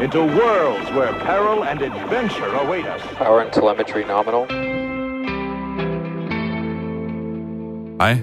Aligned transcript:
into 0.00 0.20
worlds 0.20 0.90
where 0.96 1.12
peril 1.12 1.64
and 1.64 1.80
adventure 1.82 2.52
await 2.62 2.86
us. 2.94 3.02
Power 3.16 3.40
and 3.40 3.52
telemetry 3.52 4.02
nominal. 4.14 4.44
Hej, 8.00 8.18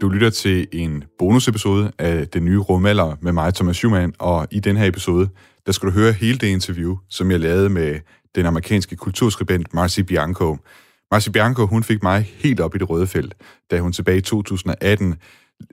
du 0.00 0.08
lytter 0.08 0.30
til 0.30 0.66
en 0.72 1.04
bonusepisode 1.18 1.92
af 1.98 2.28
Den 2.28 2.44
Nye 2.44 2.58
Rumalder 2.58 3.16
med 3.20 3.32
mig, 3.32 3.54
Thomas 3.54 3.76
Schumann, 3.76 4.14
og 4.18 4.46
i 4.50 4.60
den 4.60 4.76
her 4.76 4.86
episode, 4.86 5.28
der 5.66 5.72
skal 5.72 5.88
du 5.88 5.92
høre 5.92 6.12
hele 6.12 6.38
det 6.38 6.46
interview, 6.46 6.96
som 7.08 7.30
jeg 7.30 7.40
lavede 7.40 7.68
med 7.68 8.00
den 8.34 8.46
amerikanske 8.46 8.96
kulturskribent 8.96 9.74
Marcy 9.74 10.00
Bianco. 10.00 10.56
Marcy 11.10 11.28
Bianco, 11.28 11.66
hun 11.66 11.82
fik 11.82 12.02
mig 12.02 12.32
helt 12.34 12.60
op 12.60 12.74
i 12.74 12.78
det 12.78 12.90
røde 12.90 13.06
felt, 13.06 13.34
da 13.70 13.80
hun 13.80 13.92
tilbage 13.92 14.18
i 14.18 14.20
2018 14.20 15.14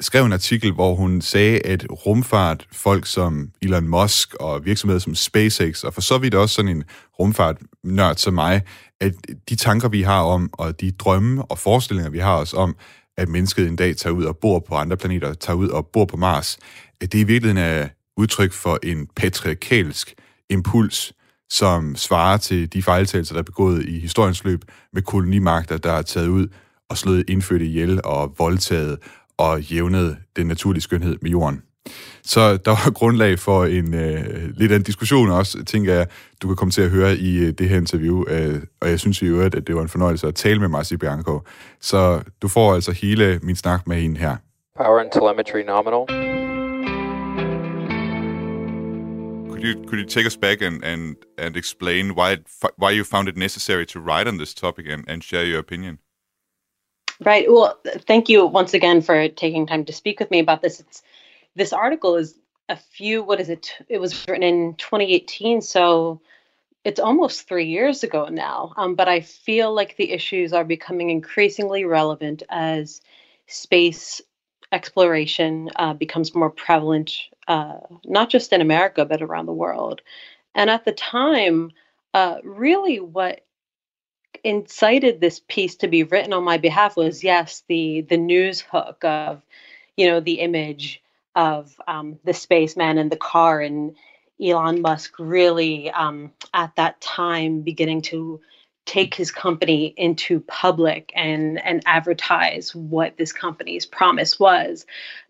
skrev 0.01 0.25
en 0.25 0.33
artikel, 0.33 0.71
hvor 0.71 0.95
hun 0.95 1.21
sagde, 1.21 1.59
at 1.59 1.85
rumfart, 2.05 2.67
folk 2.71 3.05
som 3.05 3.49
Elon 3.61 3.87
Musk 3.87 4.33
og 4.33 4.65
virksomheder 4.65 4.99
som 4.99 5.15
SpaceX, 5.15 5.83
og 5.83 5.93
for 5.93 6.01
så 6.01 6.17
vidt 6.17 6.33
også 6.33 6.55
sådan 6.55 6.77
en 6.77 6.83
rumfart-nørd 7.19 8.15
som 8.15 8.33
mig, 8.33 8.61
at 9.01 9.13
de 9.49 9.55
tanker, 9.55 9.89
vi 9.89 10.01
har 10.01 10.21
om, 10.21 10.49
og 10.53 10.81
de 10.81 10.91
drømme 10.91 11.45
og 11.45 11.59
forestillinger, 11.59 12.11
vi 12.11 12.19
har 12.19 12.35
os 12.35 12.53
om, 12.53 12.75
at 13.17 13.29
mennesket 13.29 13.67
en 13.67 13.75
dag 13.75 13.97
tager 13.97 14.13
ud 14.13 14.23
og 14.23 14.37
bor 14.37 14.59
på 14.59 14.75
andre 14.75 14.97
planeter, 14.97 15.33
tager 15.33 15.57
ud 15.57 15.69
og 15.69 15.87
bor 15.87 16.05
på 16.05 16.17
Mars, 16.17 16.57
at 17.01 17.11
det 17.11 17.19
i 17.19 17.23
virkeligheden 17.23 17.65
er 17.65 17.87
udtryk 18.17 18.53
for 18.53 18.79
en 18.83 19.07
patriarkalsk 19.15 20.13
impuls, 20.49 21.13
som 21.49 21.95
svarer 21.95 22.37
til 22.37 22.73
de 22.73 22.83
fejltagelser, 22.83 23.33
der 23.33 23.39
er 23.39 23.43
begået 23.43 23.85
i 23.85 23.99
historiens 23.99 24.43
løb 24.43 24.61
med 24.93 25.01
kolonimagter, 25.01 25.77
der 25.77 25.91
er 25.91 26.01
taget 26.01 26.27
ud 26.27 26.47
og 26.89 26.97
slået 26.97 27.29
indfødte 27.29 27.65
ihjel 27.65 28.01
og 28.03 28.35
voldtaget 28.37 28.99
og 29.37 29.61
jævnet 29.61 30.17
den 30.35 30.47
naturlige 30.47 30.81
skønhed 30.81 31.17
med 31.21 31.31
jorden. 31.31 31.63
Så 32.23 32.57
der 32.57 32.71
var 32.71 32.91
grundlag 32.99 33.39
for 33.39 33.65
en 33.65 33.93
øh, 33.93 34.49
lidt 34.57 34.71
af 34.71 34.75
en 34.75 34.83
diskussion 34.83 35.29
også, 35.29 35.63
tænker 35.63 35.93
jeg, 35.93 36.07
du 36.41 36.47
kan 36.47 36.55
komme 36.55 36.71
til 36.71 36.81
at 36.81 36.89
høre 36.89 37.15
i 37.15 37.37
øh, 37.37 37.53
det 37.53 37.69
her 37.69 37.77
interview. 37.77 38.23
Øh, 38.27 38.61
og 38.81 38.89
jeg 38.89 38.99
synes 38.99 39.21
i 39.21 39.25
øvrigt, 39.25 39.55
at 39.55 39.67
det 39.67 39.75
var 39.75 39.81
en 39.81 39.89
fornøjelse 39.89 40.27
at 40.27 40.35
tale 40.35 40.59
med 40.59 40.67
Marci 40.67 40.97
Bianco. 40.97 41.41
Så 41.81 42.21
du 42.41 42.47
får 42.47 42.73
altså 42.73 42.91
hele 42.91 43.39
min 43.43 43.55
snak 43.55 43.87
med 43.87 43.97
hende 43.97 44.19
her. 44.19 44.35
Power 44.77 44.99
and 44.99 45.11
telemetry 45.11 45.61
nominal. 45.73 46.05
Could 49.49 49.63
you 49.63 49.83
could 49.87 49.99
you 49.99 50.07
take 50.07 50.27
us 50.27 50.37
back 50.37 50.61
and 50.61 50.83
and 50.83 51.15
and 51.37 51.55
explain 51.55 52.11
why 52.11 52.37
why 52.77 52.91
you 52.97 53.03
found 53.03 53.29
it 53.29 53.37
necessary 53.37 53.85
to 53.85 53.99
write 53.99 54.27
on 54.27 54.37
this 54.37 54.53
topic 54.53 54.85
and, 54.93 55.03
and 55.07 55.21
share 55.21 55.45
your 55.45 55.59
opinion? 55.59 55.97
Right. 57.23 57.51
Well, 57.51 57.79
thank 57.85 58.27
you 58.27 58.45
once 58.45 58.73
again 58.73 59.01
for 59.01 59.29
taking 59.29 59.67
time 59.67 59.85
to 59.85 59.93
speak 59.93 60.19
with 60.19 60.31
me 60.31 60.39
about 60.39 60.61
this. 60.61 60.79
It's 60.79 61.01
this 61.55 61.71
article 61.71 62.15
is 62.17 62.37
a 62.67 62.75
few. 62.75 63.23
What 63.23 63.39
is 63.39 63.49
it? 63.49 63.73
It 63.87 63.99
was 63.99 64.25
written 64.27 64.43
in 64.43 64.75
2018, 64.75 65.61
so 65.61 66.19
it's 66.83 66.99
almost 66.99 67.47
three 67.47 67.65
years 67.65 68.03
ago 68.03 68.27
now. 68.27 68.73
Um, 68.75 68.95
but 68.95 69.07
I 69.07 69.21
feel 69.21 69.73
like 69.73 69.95
the 69.95 70.11
issues 70.11 70.51
are 70.51 70.65
becoming 70.65 71.09
increasingly 71.09 71.85
relevant 71.85 72.43
as 72.49 73.01
space 73.47 74.21
exploration 74.71 75.69
uh, 75.77 75.93
becomes 75.93 76.35
more 76.35 76.49
prevalent, 76.49 77.13
uh, 77.47 77.77
not 78.03 78.29
just 78.29 78.51
in 78.51 78.59
America 78.59 79.05
but 79.05 79.21
around 79.21 79.45
the 79.45 79.53
world. 79.53 80.01
And 80.53 80.69
at 80.69 80.83
the 80.83 80.91
time, 80.91 81.71
uh, 82.13 82.37
really, 82.43 82.99
what 82.99 83.44
incited 84.43 85.19
this 85.19 85.39
piece 85.47 85.75
to 85.77 85.87
be 85.87 86.03
written 86.03 86.33
on 86.33 86.43
my 86.43 86.57
behalf 86.57 86.95
was 86.97 87.23
yes 87.23 87.63
the 87.67 88.01
the 88.01 88.17
news 88.17 88.61
hook 88.61 89.03
of 89.03 89.41
you 89.97 90.07
know 90.07 90.19
the 90.19 90.39
image 90.39 91.01
of 91.35 91.79
um, 91.87 92.17
the 92.23 92.33
spaceman 92.33 92.97
in 92.97 93.09
the 93.09 93.17
car 93.17 93.59
and 93.59 93.95
Elon 94.41 94.81
Musk 94.81 95.13
really 95.19 95.89
um, 95.91 96.31
at 96.53 96.75
that 96.75 96.99
time 97.01 97.61
beginning 97.61 98.01
to 98.03 98.41
take 98.85 99.15
his 99.15 99.31
company 99.31 99.93
into 99.97 100.39
public 100.41 101.11
and 101.15 101.63
and 101.63 101.81
advertise 101.85 102.73
what 102.75 103.17
this 103.17 103.33
company's 103.33 103.85
promise 103.85 104.39
was. 104.39 104.85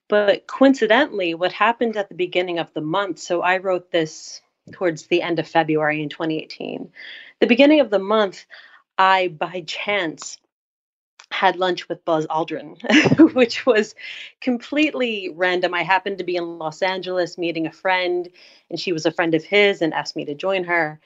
But 0.07 0.45
coincidentally 0.45 1.33
what 1.33 1.51
happened 1.51 1.97
at 1.97 2.09
the 2.09 2.15
beginning 2.15 2.59
of 2.59 2.73
the 2.73 2.81
month 2.81 3.19
so 3.19 3.41
I 3.41 3.57
wrote 3.57 3.91
this 3.91 4.41
towards 4.71 5.07
the 5.07 5.21
end 5.21 5.39
of 5.39 5.47
February 5.47 6.01
in 6.01 6.09
2018 6.09 6.91
the 7.39 7.47
beginning 7.47 7.79
of 7.79 7.89
the 7.89 7.99
month 7.99 8.45
I, 8.97 9.29
by 9.29 9.63
chance, 9.67 10.37
had 11.31 11.57
lunch 11.57 11.89
with 11.89 12.05
Buzz 12.05 12.25
Aldrin, 12.27 13.33
which 13.33 13.65
was 13.65 13.95
completely 14.41 15.29
random. 15.33 15.73
I 15.73 15.83
happened 15.83 16.19
to 16.19 16.23
be 16.23 16.35
in 16.35 16.57
Los 16.57 16.81
Angeles 16.81 17.37
meeting 17.37 17.67
a 17.67 17.71
friend, 17.71 18.29
and 18.69 18.79
she 18.79 18.93
was 18.93 19.05
a 19.05 19.11
friend 19.11 19.33
of 19.33 19.43
his 19.43 19.81
and 19.81 19.93
asked 19.93 20.15
me 20.15 20.25
to 20.25 20.35
join 20.35 20.63
her. 20.65 20.99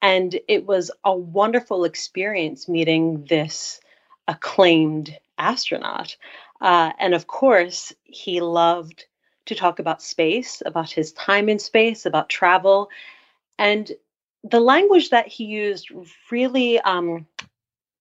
And 0.00 0.38
it 0.48 0.66
was 0.66 0.90
a 1.04 1.14
wonderful 1.14 1.84
experience 1.84 2.68
meeting 2.68 3.24
this 3.28 3.80
acclaimed 4.26 5.16
astronaut. 5.38 6.16
Uh, 6.60 6.92
and 6.98 7.14
of 7.14 7.26
course, 7.26 7.92
he 8.04 8.40
loved 8.40 9.06
to 9.46 9.54
talk 9.54 9.78
about 9.78 10.02
space, 10.02 10.62
about 10.66 10.90
his 10.90 11.12
time 11.12 11.48
in 11.48 11.58
space, 11.58 12.04
about 12.04 12.28
travel. 12.28 12.90
And 13.58 13.90
the 14.44 14.60
language 14.60 15.10
that 15.10 15.26
he 15.26 15.44
used 15.44 15.90
really 16.30 16.80
um, 16.80 17.26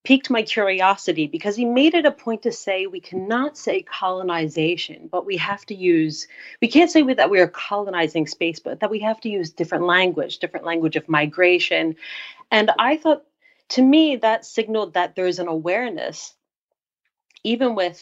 piqued 0.03 0.29
my 0.29 0.41
curiosity 0.41 1.27
because 1.27 1.55
he 1.55 1.65
made 1.65 1.93
it 1.93 2.05
a 2.05 2.11
point 2.11 2.43
to 2.43 2.51
say 2.51 2.85
we 2.85 3.01
cannot 3.01 3.57
say 3.57 3.81
colonization, 3.81 5.09
but 5.11 5.25
we 5.25 5.35
have 5.35 5.65
to 5.65 5.75
use, 5.75 6.27
we 6.61 6.67
can't 6.69 6.91
say 6.91 7.01
that 7.01 7.29
we 7.29 7.39
are 7.39 7.47
colonizing 7.47 8.25
space, 8.25 8.59
but 8.59 8.79
that 8.79 8.89
we 8.89 8.99
have 8.99 9.19
to 9.19 9.29
use 9.29 9.51
different 9.51 9.85
language, 9.85 10.39
different 10.39 10.65
language 10.65 10.95
of 10.95 11.09
migration. 11.09 11.95
And 12.51 12.71
I 12.79 12.97
thought, 12.97 13.23
to 13.69 13.81
me, 13.81 14.15
that 14.15 14.45
signaled 14.45 14.93
that 14.93 15.15
there's 15.15 15.39
an 15.39 15.49
awareness, 15.49 16.33
even 17.43 17.75
with, 17.75 18.01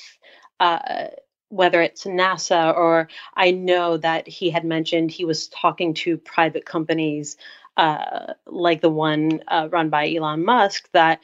uh, 0.60 1.08
whether 1.50 1.82
it's 1.82 2.04
NASA 2.04 2.76
or 2.76 3.08
I 3.34 3.50
know 3.50 3.98
that 3.98 4.28
he 4.28 4.50
had 4.52 4.66
mentioned 4.66 5.10
he 5.10 5.26
was 5.26 5.48
talking 5.48 5.94
to 5.96 6.18
private 6.18 6.66
companies 6.66 7.38
uh, 7.78 8.34
like 8.46 8.82
the 8.82 8.90
one 8.90 9.42
uh, 9.48 9.68
run 9.72 9.90
by 9.90 10.14
Elon 10.14 10.46
Musk, 10.46 10.90
that 10.94 11.20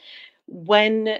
when 0.47 1.19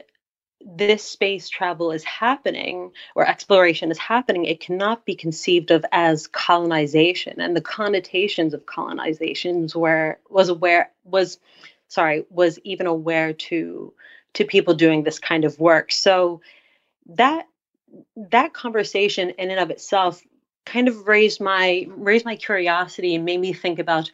this 0.63 1.03
space 1.03 1.49
travel 1.49 1.91
is 1.91 2.03
happening 2.03 2.91
or 3.15 3.27
exploration 3.27 3.91
is 3.91 3.97
happening, 3.97 4.45
it 4.45 4.59
cannot 4.59 5.05
be 5.05 5.15
conceived 5.15 5.71
of 5.71 5.85
as 5.91 6.27
colonization. 6.27 7.41
And 7.41 7.55
the 7.55 7.61
connotations 7.61 8.53
of 8.53 8.65
colonizations 8.65 9.75
where 9.75 10.19
was 10.29 10.49
aware 10.49 10.91
was 11.03 11.39
sorry 11.87 12.25
was 12.29 12.59
even 12.63 12.87
aware 12.87 13.33
to 13.33 13.93
to 14.33 14.45
people 14.45 14.73
doing 14.73 15.03
this 15.03 15.19
kind 15.19 15.43
of 15.45 15.59
work. 15.59 15.91
So 15.91 16.41
that 17.07 17.47
that 18.15 18.53
conversation 18.53 19.31
in 19.31 19.51
and 19.51 19.59
of 19.59 19.71
itself 19.71 20.21
kind 20.65 20.87
of 20.87 21.07
raised 21.07 21.41
my 21.41 21.87
raised 21.89 22.25
my 22.25 22.35
curiosity 22.35 23.15
and 23.15 23.25
made 23.25 23.39
me 23.39 23.53
think 23.53 23.79
about 23.79 24.11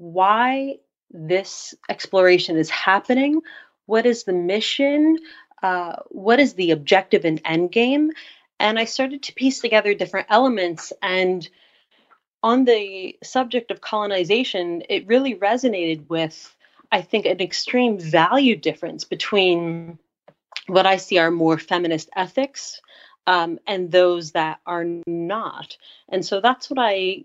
why 0.00 0.76
this 1.10 1.74
exploration 1.90 2.56
is 2.56 2.70
happening. 2.70 3.42
What 3.84 4.06
is 4.06 4.24
the 4.24 4.32
mission? 4.32 5.18
Uh, 5.62 5.96
what 6.08 6.40
is 6.40 6.54
the 6.54 6.70
objective 6.70 7.26
and 7.26 7.40
end 7.44 7.70
game? 7.70 8.10
And 8.58 8.78
I 8.78 8.86
started 8.86 9.22
to 9.24 9.34
piece 9.34 9.60
together 9.60 9.92
different 9.92 10.28
elements. 10.30 10.94
And 11.02 11.46
on 12.42 12.64
the 12.64 13.18
subject 13.22 13.70
of 13.70 13.82
colonization, 13.82 14.84
it 14.88 15.06
really 15.06 15.34
resonated 15.34 16.08
with, 16.08 16.56
I 16.90 17.02
think, 17.02 17.26
an 17.26 17.42
extreme 17.42 17.98
value 17.98 18.56
difference 18.56 19.04
between 19.04 19.98
what 20.66 20.86
I 20.86 20.96
see 20.96 21.18
are 21.18 21.30
more 21.30 21.58
feminist 21.58 22.08
ethics 22.16 22.80
um, 23.26 23.58
and 23.66 23.90
those 23.90 24.32
that 24.32 24.60
are 24.64 24.86
not. 25.06 25.76
And 26.08 26.24
so 26.24 26.40
that's 26.40 26.70
what 26.70 26.78
I 26.78 27.24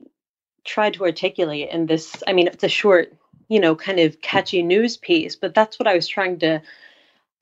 tried 0.66 0.96
to 0.96 1.04
articulate 1.04 1.70
in 1.70 1.86
this. 1.86 2.24
I 2.28 2.34
mean, 2.34 2.48
it's 2.48 2.64
a 2.64 2.70
short, 2.70 3.14
you 3.48 3.60
know, 3.60 3.76
kind 3.76 4.00
of 4.00 4.22
catchy 4.22 4.62
news 4.64 4.98
piece, 4.98 5.36
but 5.36 5.54
that's 5.54 5.80
what 5.80 5.88
I 5.88 5.96
was 5.96 6.08
trying 6.08 6.40
to 6.40 6.62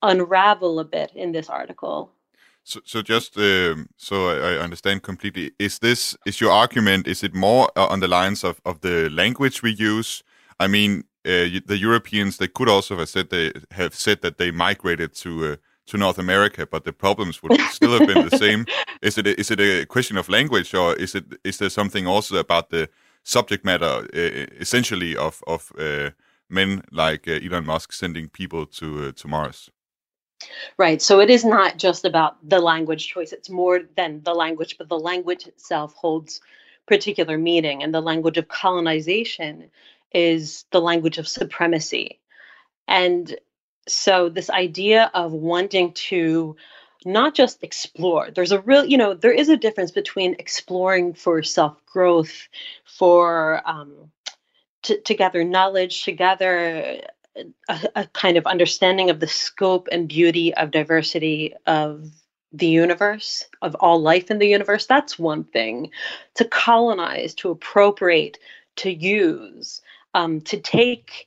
unravel 0.02 0.78
a 0.78 0.84
bit 0.84 1.10
in 1.14 1.32
this 1.32 1.48
article. 1.48 2.10
So, 2.62 2.80
so 2.84 3.02
just 3.02 3.36
um, 3.36 3.88
so 3.96 4.28
I, 4.28 4.58
understand 4.58 5.02
completely, 5.02 5.52
is 5.58 5.78
this 5.80 6.16
is 6.24 6.40
your 6.40 6.50
argument? 6.50 7.06
Is 7.06 7.22
it 7.22 7.34
more 7.34 7.70
uh, 7.76 7.86
on 7.86 8.00
the 8.00 8.08
lines 8.08 8.44
of, 8.44 8.60
of 8.64 8.80
the 8.80 9.10
language 9.10 9.62
we 9.62 9.72
use? 9.72 10.22
I 10.58 10.66
mean, 10.68 11.04
uh, 11.26 11.60
the 11.66 11.78
Europeans 11.78 12.38
they 12.38 12.48
could 12.48 12.68
also 12.68 12.96
have 12.96 13.08
said 13.08 13.28
they 13.28 13.52
have 13.70 13.94
said 13.94 14.22
that 14.22 14.38
they 14.38 14.50
migrated 14.50 15.14
to 15.16 15.52
uh, 15.52 15.56
to 15.86 15.98
North 15.98 16.18
America, 16.18 16.66
but 16.66 16.84
the 16.84 16.92
problems 16.92 17.42
would 17.42 17.60
still 17.70 17.98
have 17.98 18.06
been 18.06 18.28
the 18.28 18.38
same. 18.38 18.64
Is 19.02 19.18
it 19.18 19.26
a, 19.26 19.38
is 19.38 19.50
it 19.50 19.60
a 19.60 19.84
question 19.84 20.16
of 20.16 20.30
language, 20.30 20.72
or 20.72 20.94
is 20.94 21.14
it 21.14 21.26
is 21.44 21.58
there 21.58 21.68
something 21.68 22.06
also 22.06 22.36
about 22.36 22.70
the 22.70 22.88
subject 23.24 23.64
matter 23.64 24.06
uh, 24.14 24.46
essentially 24.60 25.16
of 25.16 25.42
of 25.46 25.72
uh, 25.78 26.10
men 26.48 26.82
like 26.92 27.26
uh, 27.26 27.32
Elon 27.32 27.66
Musk 27.66 27.92
sending 27.92 28.28
people 28.28 28.66
to 28.66 29.12
to 29.12 29.28
Mars. 29.28 29.70
Right. 30.76 31.00
So 31.00 31.20
it 31.20 31.30
is 31.30 31.44
not 31.44 31.78
just 31.78 32.04
about 32.04 32.36
the 32.48 32.60
language 32.60 33.08
choice. 33.08 33.32
It's 33.32 33.50
more 33.50 33.80
than 33.96 34.22
the 34.22 34.34
language, 34.34 34.76
but 34.78 34.88
the 34.88 34.98
language 34.98 35.46
itself 35.46 35.94
holds 35.94 36.40
particular 36.86 37.38
meaning. 37.38 37.82
And 37.82 37.94
the 37.94 38.02
language 38.02 38.36
of 38.36 38.48
colonization 38.48 39.70
is 40.12 40.64
the 40.70 40.80
language 40.80 41.18
of 41.18 41.28
supremacy. 41.28 42.20
And 42.86 43.34
so, 43.86 44.28
this 44.28 44.50
idea 44.50 45.10
of 45.14 45.32
wanting 45.32 45.92
to 45.92 46.56
not 47.04 47.34
just 47.34 47.62
explore, 47.62 48.30
there's 48.30 48.52
a 48.52 48.60
real, 48.60 48.84
you 48.84 48.96
know, 48.96 49.14
there 49.14 49.32
is 49.32 49.48
a 49.48 49.56
difference 49.56 49.90
between 49.90 50.36
exploring 50.38 51.14
for 51.14 51.42
self 51.42 51.84
growth, 51.86 52.48
for 52.84 53.62
um, 53.64 54.10
to, 54.82 55.00
to 55.00 55.14
gather 55.14 55.44
knowledge, 55.44 56.04
to 56.04 56.12
gather 56.12 57.00
a, 57.36 57.88
a 57.96 58.06
kind 58.08 58.36
of 58.36 58.46
understanding 58.46 59.10
of 59.10 59.20
the 59.20 59.26
scope 59.26 59.88
and 59.90 60.08
beauty 60.08 60.54
of 60.54 60.70
diversity 60.70 61.54
of 61.66 62.10
the 62.52 62.66
universe, 62.66 63.46
of 63.62 63.74
all 63.74 64.00
life 64.00 64.30
in 64.30 64.38
the 64.38 64.46
universe, 64.46 64.86
that's 64.86 65.18
one 65.18 65.42
thing. 65.44 65.90
To 66.36 66.44
colonize, 66.44 67.34
to 67.36 67.50
appropriate, 67.50 68.38
to 68.76 68.90
use, 68.90 69.82
um, 70.14 70.40
to 70.42 70.60
take 70.60 71.26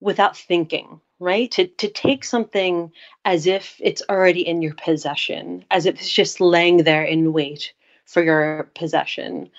without 0.00 0.36
thinking, 0.36 1.00
right? 1.20 1.50
To, 1.52 1.66
to 1.66 1.88
take 1.88 2.24
something 2.24 2.92
as 3.24 3.46
if 3.46 3.76
it's 3.80 4.02
already 4.08 4.46
in 4.46 4.62
your 4.62 4.74
possession, 4.74 5.64
as 5.70 5.86
if 5.86 5.96
it's 5.96 6.12
just 6.12 6.40
laying 6.40 6.78
there 6.78 7.04
in 7.04 7.32
wait 7.32 7.72
for 8.06 8.22
your 8.22 8.70
possession. 8.74 9.50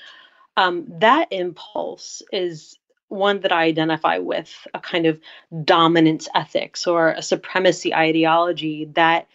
Um, 0.58 0.86
that 1.00 1.28
impulse 1.32 2.22
is 2.32 2.78
one 3.08 3.42
that 3.42 3.52
I 3.52 3.64
identify 3.66 4.18
with 4.18 4.68
a 4.74 4.80
kind 4.80 5.06
of 5.06 5.20
dominance 5.64 6.28
ethics 6.34 6.88
or 6.88 7.10
a 7.10 7.22
supremacy 7.22 7.94
ideology 7.94 8.86
that 8.94 9.28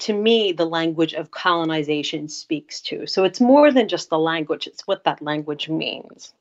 to 0.00 0.12
me 0.12 0.52
the 0.52 0.66
language 0.66 1.14
of 1.14 1.30
colonization 1.30 2.28
speaks 2.28 2.80
to. 2.80 3.06
So 3.06 3.24
it's 3.24 3.40
more 3.40 3.70
than 3.70 3.88
just 3.88 4.10
the 4.10 4.18
language, 4.18 4.66
it's 4.66 4.86
what 4.86 5.04
that 5.04 5.22
language 5.22 5.68
means. 5.68 6.34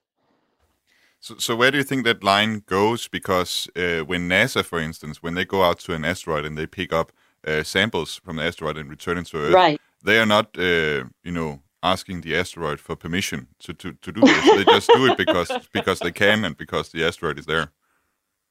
So, 1.22 1.36
so 1.38 1.56
where 1.56 1.70
do 1.70 1.78
you 1.78 1.84
think 1.84 2.04
that 2.06 2.24
line 2.24 2.64
goes? 2.66 3.08
Because 3.08 3.70
uh, 3.76 4.00
when 4.00 4.28
NASA, 4.28 4.66
for 4.66 4.80
instance, 4.80 5.22
when 5.22 5.36
they 5.36 5.46
go 5.46 5.64
out 5.64 5.80
to 5.82 5.94
an 5.94 6.04
asteroid 6.04 6.46
and 6.46 6.58
they 6.58 6.66
pick 6.66 6.92
up 6.92 7.12
uh, 7.46 7.62
samples 7.64 8.16
from 8.16 8.38
the 8.38 8.44
asteroid 8.44 8.76
and 8.78 8.90
return 8.90 9.20
it 9.20 9.28
to 9.28 9.38
Earth, 9.38 9.54
right. 9.54 9.80
they 10.04 10.20
are 10.20 10.26
not, 10.26 10.58
uh, 10.58 11.06
you 11.24 11.32
know, 11.32 11.62
asking 11.84 12.22
the 12.22 12.36
asteroid 12.36 12.80
for 12.80 12.96
permission 12.96 13.48
to, 13.60 13.74
to, 13.74 13.94
to 13.94 14.12
do 14.12 14.22
this. 14.22 14.56
they 14.56 14.66
just 14.66 14.90
do 14.90 15.06
it 15.12 15.18
because 15.18 15.52
because 15.74 16.00
they 16.00 16.12
can 16.12 16.44
and 16.44 16.58
because 16.58 16.90
the 16.90 17.06
asteroid 17.06 17.38
is 17.38 17.46
there. 17.46 17.72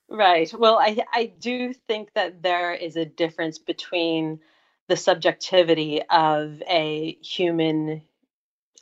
Right. 0.09 0.53
Well, 0.57 0.79
I 0.79 0.99
I 1.13 1.33
do 1.39 1.73
think 1.73 2.15
that 2.15 2.43
there 2.43 2.73
is 2.73 2.97
a 2.97 3.05
difference 3.05 3.59
between 3.59 4.41
the 4.89 4.97
subjectivity 4.97 6.03
of 6.11 6.63
a 6.69 7.17
human 7.23 8.03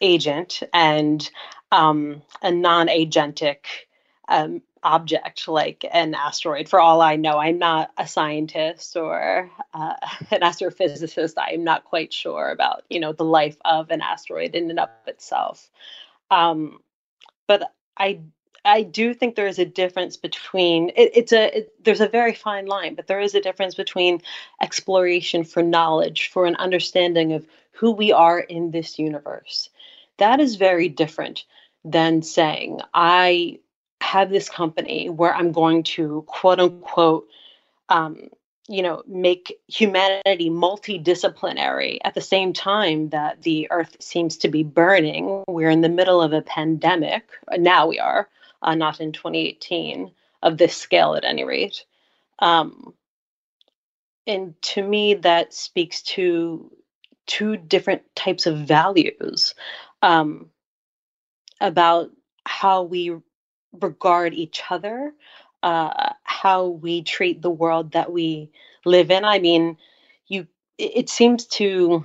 agent 0.00 0.62
and 0.72 1.30
um, 1.72 2.22
a 2.42 2.50
non-agentic 2.50 3.58
um, 4.28 4.62
object 4.82 5.48
like 5.48 5.84
an 5.90 6.14
asteroid. 6.14 6.68
For 6.68 6.80
all 6.80 7.00
I 7.00 7.16
know, 7.16 7.38
I'm 7.38 7.58
not 7.58 7.90
a 7.96 8.06
scientist 8.06 8.96
or 8.96 9.50
uh, 9.74 9.94
an 10.30 10.40
astrophysicist. 10.40 11.34
I'm 11.36 11.64
not 11.64 11.84
quite 11.84 12.12
sure 12.12 12.50
about 12.50 12.84
you 12.88 13.00
know 13.00 13.12
the 13.12 13.24
life 13.24 13.56
of 13.64 13.90
an 13.90 14.00
asteroid 14.00 14.54
in 14.54 14.70
and 14.70 14.80
of 14.80 14.88
itself. 15.06 15.70
Um, 16.30 16.80
but 17.46 17.72
I 17.96 18.20
I 18.64 18.82
do 18.82 19.14
think 19.14 19.34
there 19.34 19.46
is 19.46 19.58
a 19.58 19.64
difference 19.64 20.16
between 20.16 20.90
it, 20.90 21.12
it's 21.14 21.32
a 21.32 21.58
it, 21.58 21.84
there's 21.84 22.00
a 22.00 22.08
very 22.08 22.34
fine 22.34 22.66
line, 22.66 22.94
but 22.94 23.06
there 23.06 23.20
is 23.20 23.34
a 23.34 23.40
difference 23.40 23.74
between 23.74 24.22
exploration 24.60 25.44
for 25.44 25.62
knowledge, 25.62 26.30
for 26.32 26.46
an 26.46 26.56
understanding 26.56 27.32
of 27.32 27.46
who 27.72 27.92
we 27.92 28.12
are 28.12 28.40
in 28.40 28.70
this 28.70 28.98
universe. 28.98 29.70
That 30.18 30.40
is 30.40 30.56
very 30.56 30.88
different 30.88 31.44
than 31.84 32.22
saying 32.22 32.80
I 32.94 33.60
have 34.00 34.30
this 34.30 34.48
company 34.48 35.08
where 35.08 35.34
I'm 35.34 35.52
going 35.52 35.82
to 35.82 36.24
quote 36.26 36.60
unquote, 36.60 37.28
um, 37.88 38.28
you 38.68 38.82
know, 38.82 39.02
make 39.06 39.58
humanity 39.66 40.50
multiplanetary 40.50 41.98
at 42.04 42.14
the 42.14 42.20
same 42.20 42.52
time 42.52 43.08
that 43.10 43.42
the 43.42 43.68
earth 43.70 43.96
seems 44.00 44.36
to 44.38 44.48
be 44.48 44.62
burning. 44.62 45.42
We're 45.48 45.70
in 45.70 45.80
the 45.80 45.88
middle 45.88 46.20
of 46.20 46.32
a 46.32 46.42
pandemic. 46.42 47.30
Now 47.56 47.86
we 47.86 47.98
are, 47.98 48.28
uh, 48.62 48.74
not 48.74 49.00
in 49.00 49.12
2018, 49.12 50.10
of 50.42 50.58
this 50.58 50.76
scale 50.76 51.14
at 51.14 51.24
any 51.24 51.44
rate. 51.44 51.84
Um, 52.40 52.94
and 54.26 54.60
to 54.62 54.82
me, 54.82 55.14
that 55.14 55.54
speaks 55.54 56.02
to 56.02 56.70
two 57.26 57.56
different 57.56 58.02
types 58.14 58.46
of 58.46 58.58
values 58.58 59.54
um, 60.02 60.50
about 61.60 62.10
how 62.44 62.82
we 62.82 63.16
regard 63.80 64.34
each 64.34 64.62
other, 64.70 65.12
uh, 65.62 66.12
how 66.24 66.68
we 66.68 67.02
treat 67.02 67.42
the 67.42 67.50
world 67.50 67.92
that 67.92 68.12
we 68.12 68.50
live 68.84 69.10
in. 69.10 69.24
I 69.24 69.38
mean, 69.38 69.76
you. 70.26 70.46
It, 70.78 71.08
seems 71.08 71.46
to. 71.46 72.04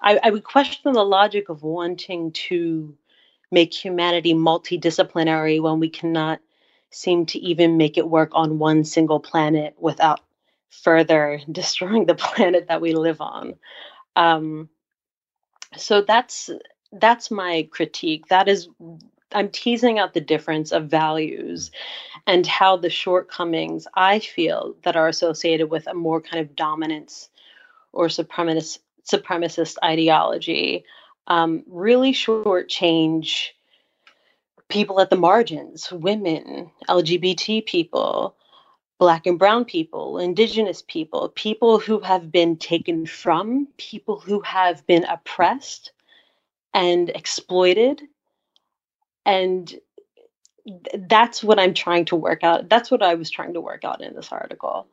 I, 0.00 0.18
I 0.22 0.30
would 0.30 0.44
question 0.44 0.92
the 0.92 1.04
logic 1.04 1.48
of 1.50 1.62
wanting 1.62 2.32
to 2.32 2.96
make 3.50 3.74
humanity 3.74 4.34
multiplanetary 4.34 5.60
when 5.60 5.80
we 5.80 5.90
cannot 5.90 6.40
seem 6.90 7.26
to 7.26 7.38
even 7.38 7.76
make 7.76 7.98
it 7.98 8.08
work 8.08 8.30
on 8.32 8.58
one 8.58 8.84
single 8.84 9.20
planet 9.20 9.74
without 9.78 10.20
further 10.70 11.40
destroying 11.52 12.06
the 12.06 12.14
planet 12.14 12.66
that 12.68 12.80
we 12.80 12.94
live 12.94 13.20
on. 13.20 13.54
Um, 14.14 14.70
so 15.76 16.00
that's 16.00 16.50
that's 16.92 17.30
my 17.30 17.68
critique. 17.70 18.28
That 18.28 18.48
is 18.48 18.68
I'm 19.32 19.48
teasing 19.50 19.98
out 19.98 20.14
the 20.14 20.20
difference 20.20 20.72
of 20.72 20.86
values 20.86 21.70
and 22.26 22.46
how 22.46 22.76
the 22.76 22.90
shortcomings 22.90 23.86
I 23.94 24.20
feel 24.20 24.76
that 24.82 24.96
are 24.96 25.08
associated 25.08 25.68
with 25.68 25.86
a 25.86 25.94
more 25.94 26.20
kind 26.20 26.40
of 26.40 26.56
dominance 26.56 27.28
or 27.92 28.06
supremacist 28.06 28.78
supremacist 29.10 29.76
ideology 29.84 30.84
um, 31.28 31.62
really 31.68 32.12
shortchange 32.12 33.50
people 34.68 35.00
at 35.00 35.10
the 35.10 35.16
margins, 35.16 35.92
women, 35.92 36.70
LGBT 36.88 37.64
people, 37.66 38.36
black 38.98 39.26
and 39.26 39.38
brown 39.38 39.64
people, 39.64 40.18
indigenous 40.18 40.82
people, 40.86 41.28
people 41.30 41.78
who 41.78 42.00
have 42.00 42.32
been 42.32 42.56
taken 42.56 43.06
from, 43.06 43.68
people 43.76 44.18
who 44.18 44.40
have 44.40 44.86
been 44.86 45.04
oppressed 45.04 45.92
and 46.76 47.08
exploited 47.08 48.02
and 49.24 49.74
that's 51.08 51.42
what 51.42 51.58
i'm 51.58 51.72
trying 51.72 52.04
to 52.04 52.14
work 52.14 52.44
out 52.44 52.68
that's 52.68 52.90
what 52.90 53.02
i 53.02 53.14
was 53.14 53.30
trying 53.30 53.54
to 53.54 53.60
work 53.60 53.82
out 53.84 54.00
in 54.02 54.14
this 54.14 54.30
article. 54.30 54.86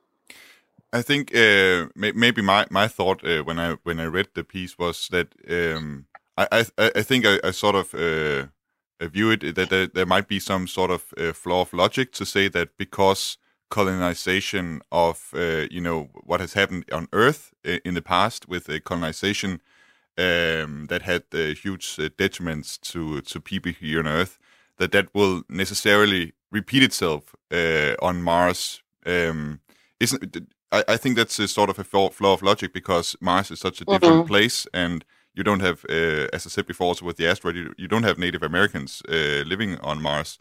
I 0.96 1.02
think 1.02 1.36
uh, 1.36 1.88
maybe 1.96 2.44
my, 2.44 2.68
my 2.70 2.88
thought 2.88 3.26
uh, 3.26 3.44
when 3.44 3.60
i 3.60 3.78
when 3.84 4.00
i 4.00 4.06
read 4.06 4.30
the 4.34 4.44
piece 4.44 4.78
was 4.78 5.10
that 5.10 5.28
um, 5.50 6.06
I, 6.38 6.48
I 6.78 6.92
i 6.96 7.02
think 7.02 7.26
i, 7.26 7.40
I 7.44 7.52
sort 7.52 7.76
of 7.76 7.94
uh, 7.96 8.48
view 9.08 9.32
it 9.32 9.56
that 9.56 9.70
there, 9.70 9.88
there, 9.88 10.06
might 10.06 10.28
be 10.28 10.40
some 10.40 10.68
sort 10.68 10.92
of 10.92 11.14
uh, 11.18 11.34
flaw 11.34 11.62
of 11.62 11.74
logic 11.74 12.12
to 12.14 12.26
say 12.26 12.48
that 12.50 12.78
because 12.78 13.38
colonization 13.70 14.82
of 14.92 15.34
uh, 15.34 15.66
you 15.72 15.82
know 15.82 16.10
what 16.30 16.40
has 16.40 16.54
happened 16.54 16.86
on 16.92 17.08
earth 17.12 17.52
uh, 17.66 17.80
in 17.84 17.96
the 17.96 18.02
past 18.02 18.48
with 18.48 18.70
colonization 18.84 19.60
um, 20.18 20.88
that 20.88 21.02
had 21.04 21.24
uh, 21.34 21.54
huge 21.54 21.96
uh, 22.00 22.10
detriments 22.18 22.80
to 22.92 23.22
to 23.22 23.40
people 23.40 23.72
here 23.72 24.00
on 24.00 24.08
Earth, 24.08 24.38
that 24.78 24.92
that 24.92 25.14
will 25.14 25.44
necessarily 25.50 26.34
repeat 26.52 26.84
itself 26.84 27.36
uh, 27.52 27.96
on 28.02 28.22
Mars. 28.22 28.84
Um, 29.06 29.60
isn't 30.00 30.48
I, 30.74 30.84
I 30.88 30.98
think 30.98 31.16
that's 31.16 31.40
a 31.40 31.48
sort 31.48 31.70
of 31.70 31.80
a 31.80 31.84
flaw 31.84 32.34
of 32.34 32.42
logic 32.42 32.74
because 32.74 33.16
Mars 33.22 33.52
is 33.52 33.60
such 33.60 33.82
a 33.82 33.86
different 33.86 34.16
mm-hmm. 34.16 34.28
place, 34.28 34.68
and 34.74 35.06
you 35.36 35.44
don't 35.44 35.62
have, 35.62 35.86
uh, 35.90 36.28
as 36.34 36.46
I 36.46 36.50
said 36.50 36.66
before, 36.66 36.88
also 36.88 37.06
with 37.06 37.18
the 37.18 37.28
asteroid, 37.28 37.56
you, 37.56 37.74
you 37.78 37.88
don't 37.88 38.04
have 38.04 38.18
Native 38.18 38.44
Americans 38.44 39.02
uh, 39.10 39.44
living 39.46 39.80
on 39.80 40.02
Mars. 40.02 40.38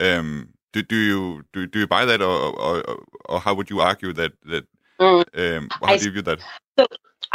Um, 0.00 0.50
do, 0.72 0.82
do 0.82 0.96
you 0.96 1.44
do, 1.52 1.66
do 1.66 1.78
you 1.80 1.86
buy 1.86 2.04
that, 2.04 2.20
or, 2.20 2.58
or, 2.58 2.82
or 3.26 3.40
how 3.40 3.54
would 3.54 3.70
you 3.70 3.80
argue 3.80 4.12
that 4.12 4.32
that 4.44 4.66
mm. 5.00 5.24
um, 5.34 5.68
how 5.80 5.94
I, 5.94 5.96
do 5.96 6.04
you 6.04 6.10
view 6.10 6.22
that? 6.22 6.40
So 6.78 6.86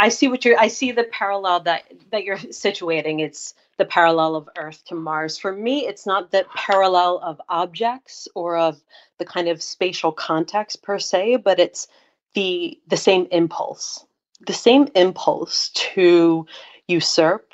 I 0.02 0.08
see 0.08 0.26
what 0.26 0.44
you're 0.44 0.58
I 0.58 0.66
see 0.66 0.90
the 0.90 1.04
parallel 1.04 1.60
that 1.60 1.84
that 2.10 2.24
you're 2.24 2.36
situating. 2.36 3.20
It's 3.20 3.54
the 3.78 3.84
parallel 3.84 4.34
of 4.34 4.48
Earth 4.58 4.84
to 4.86 4.96
Mars. 4.96 5.38
For 5.38 5.52
me, 5.52 5.86
it's 5.86 6.06
not 6.06 6.32
the 6.32 6.44
parallel 6.56 7.20
of 7.22 7.40
objects 7.48 8.26
or 8.34 8.56
of 8.56 8.82
the 9.18 9.24
kind 9.24 9.46
of 9.46 9.62
spatial 9.62 10.10
context 10.10 10.82
per 10.82 10.98
se, 10.98 11.36
but 11.36 11.60
it's 11.60 11.86
the 12.34 12.80
the 12.88 12.96
same 12.96 13.28
impulse. 13.30 14.04
The 14.44 14.52
same 14.52 14.88
impulse 14.96 15.68
to 15.94 16.46
usurp, 16.88 17.52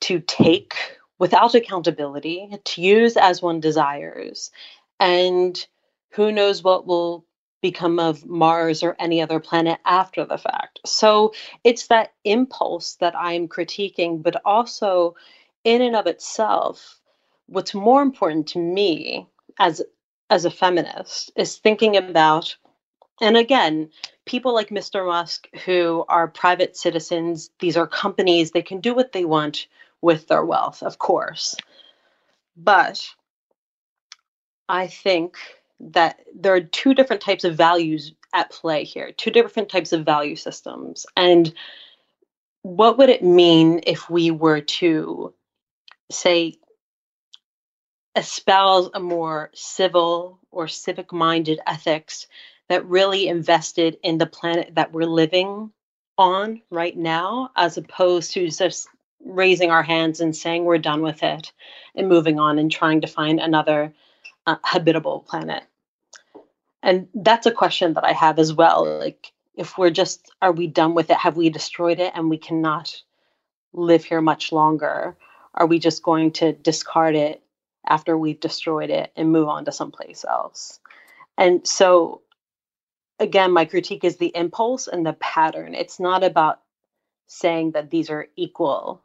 to 0.00 0.20
take 0.20 0.74
without 1.18 1.54
accountability, 1.54 2.56
to 2.64 2.80
use 2.80 3.18
as 3.18 3.42
one 3.42 3.60
desires. 3.60 4.50
And 4.98 5.54
who 6.08 6.32
knows 6.32 6.62
what 6.62 6.86
will 6.86 7.25
become 7.62 7.98
of 7.98 8.26
Mars 8.26 8.82
or 8.82 8.96
any 8.98 9.22
other 9.22 9.40
planet 9.40 9.78
after 9.84 10.24
the 10.24 10.38
fact. 10.38 10.80
So 10.84 11.32
it's 11.64 11.88
that 11.88 12.12
impulse 12.24 12.96
that 12.96 13.16
I'm 13.16 13.48
critiquing, 13.48 14.22
but 14.22 14.40
also 14.44 15.16
in 15.64 15.82
and 15.82 15.96
of 15.96 16.06
itself, 16.06 17.00
what's 17.46 17.74
more 17.74 18.02
important 18.02 18.48
to 18.48 18.58
me 18.58 19.26
as 19.58 19.82
as 20.28 20.44
a 20.44 20.50
feminist 20.50 21.32
is 21.36 21.56
thinking 21.56 21.96
about, 21.96 22.56
and 23.20 23.36
again, 23.36 23.90
people 24.24 24.52
like 24.52 24.70
Mr. 24.70 25.06
Musk 25.06 25.48
who 25.64 26.04
are 26.08 26.26
private 26.26 26.76
citizens, 26.76 27.50
these 27.60 27.76
are 27.76 27.86
companies, 27.86 28.50
they 28.50 28.62
can 28.62 28.80
do 28.80 28.94
what 28.94 29.12
they 29.12 29.24
want 29.24 29.68
with 30.00 30.26
their 30.26 30.44
wealth, 30.44 30.82
of 30.82 30.98
course. 30.98 31.54
But 32.56 33.08
I 34.68 34.88
think 34.88 35.36
that 35.80 36.20
there 36.34 36.54
are 36.54 36.60
two 36.60 36.94
different 36.94 37.22
types 37.22 37.44
of 37.44 37.56
values 37.56 38.12
at 38.32 38.50
play 38.50 38.84
here, 38.84 39.12
two 39.12 39.30
different 39.30 39.68
types 39.68 39.92
of 39.92 40.04
value 40.04 40.36
systems. 40.36 41.06
And 41.16 41.52
what 42.62 42.98
would 42.98 43.08
it 43.08 43.22
mean 43.22 43.80
if 43.86 44.10
we 44.10 44.30
were 44.30 44.60
to 44.60 45.34
say 46.10 46.54
espouse 48.16 48.88
a 48.94 49.00
more 49.00 49.50
civil 49.54 50.40
or 50.50 50.68
civic 50.68 51.12
minded 51.12 51.60
ethics 51.66 52.26
that 52.68 52.86
really 52.86 53.28
invested 53.28 53.98
in 54.02 54.18
the 54.18 54.26
planet 54.26 54.74
that 54.74 54.92
we're 54.92 55.04
living 55.04 55.70
on 56.18 56.62
right 56.70 56.96
now, 56.96 57.50
as 57.54 57.76
opposed 57.76 58.32
to 58.32 58.48
just 58.48 58.88
raising 59.24 59.70
our 59.70 59.82
hands 59.82 60.20
and 60.20 60.34
saying 60.34 60.64
we're 60.64 60.78
done 60.78 61.02
with 61.02 61.22
it 61.22 61.52
and 61.94 62.08
moving 62.08 62.38
on 62.38 62.58
and 62.58 62.70
trying 62.70 63.02
to 63.02 63.06
find 63.06 63.38
another 63.38 63.92
uh, 64.46 64.56
habitable 64.62 65.20
planet. 65.20 65.64
And 66.82 67.08
that's 67.14 67.46
a 67.46 67.52
question 67.52 67.94
that 67.94 68.04
I 68.04 68.12
have 68.12 68.38
as 68.38 68.52
well. 68.52 68.98
Like, 68.98 69.32
if 69.56 69.76
we're 69.76 69.90
just, 69.90 70.30
are 70.40 70.52
we 70.52 70.66
done 70.66 70.94
with 70.94 71.10
it? 71.10 71.16
Have 71.16 71.36
we 71.36 71.50
destroyed 71.50 71.98
it 71.98 72.12
and 72.14 72.30
we 72.30 72.38
cannot 72.38 73.02
live 73.72 74.04
here 74.04 74.20
much 74.20 74.52
longer? 74.52 75.16
Are 75.54 75.66
we 75.66 75.78
just 75.78 76.02
going 76.02 76.32
to 76.32 76.52
discard 76.52 77.16
it 77.16 77.42
after 77.88 78.16
we've 78.16 78.40
destroyed 78.40 78.90
it 78.90 79.10
and 79.16 79.32
move 79.32 79.48
on 79.48 79.64
to 79.64 79.72
someplace 79.72 80.24
else? 80.24 80.78
And 81.38 81.66
so, 81.66 82.22
again, 83.18 83.50
my 83.52 83.64
critique 83.64 84.04
is 84.04 84.18
the 84.18 84.32
impulse 84.34 84.86
and 84.86 85.04
the 85.04 85.14
pattern. 85.14 85.74
It's 85.74 85.98
not 85.98 86.22
about 86.22 86.60
saying 87.26 87.72
that 87.72 87.90
these 87.90 88.10
are 88.10 88.28
equal 88.36 89.02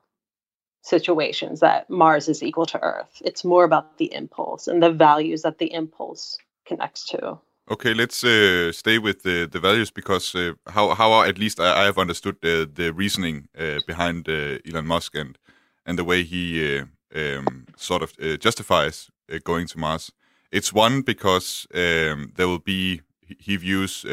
situations, 0.81 1.59
that 1.59 1.89
Mars 1.89 2.27
is 2.27 2.43
equal 2.43 2.65
to 2.67 2.81
Earth. 2.81 3.21
It's 3.23 3.43
more 3.43 3.63
about 3.63 3.97
the 3.97 4.13
impulse 4.13 4.67
and 4.67 4.81
the 4.81 4.91
values 4.91 5.41
that 5.43 5.57
the 5.57 5.71
impulse 5.73 6.37
connects 6.65 7.07
to. 7.09 7.39
Okay, 7.69 7.93
let's 7.93 8.23
uh, 8.23 8.71
stay 8.71 8.97
with 8.97 9.23
the, 9.23 9.47
the 9.49 9.59
values 9.59 9.91
because 9.91 10.35
uh, 10.35 10.53
how 10.67 10.93
how 10.93 11.21
at 11.23 11.37
least 11.37 11.59
I, 11.59 11.81
I 11.81 11.85
have 11.85 11.97
understood 11.97 12.35
the 12.41 12.69
the 12.73 12.91
reasoning 12.91 13.47
uh, 13.57 13.79
behind 13.87 14.27
uh, 14.27 14.57
Elon 14.67 14.87
Musk 14.87 15.15
and 15.15 15.37
and 15.85 15.97
the 15.97 16.03
way 16.03 16.23
he 16.23 16.79
uh, 16.79 16.85
um, 17.15 17.65
sort 17.77 18.01
of 18.01 18.17
justifies 18.39 19.09
going 19.43 19.67
to 19.67 19.79
Mars. 19.79 20.11
It's 20.51 20.73
one 20.73 21.01
because 21.01 21.67
um, 21.73 22.33
there 22.35 22.47
will 22.47 22.59
be 22.59 23.01
he 23.39 23.57
views 23.57 24.05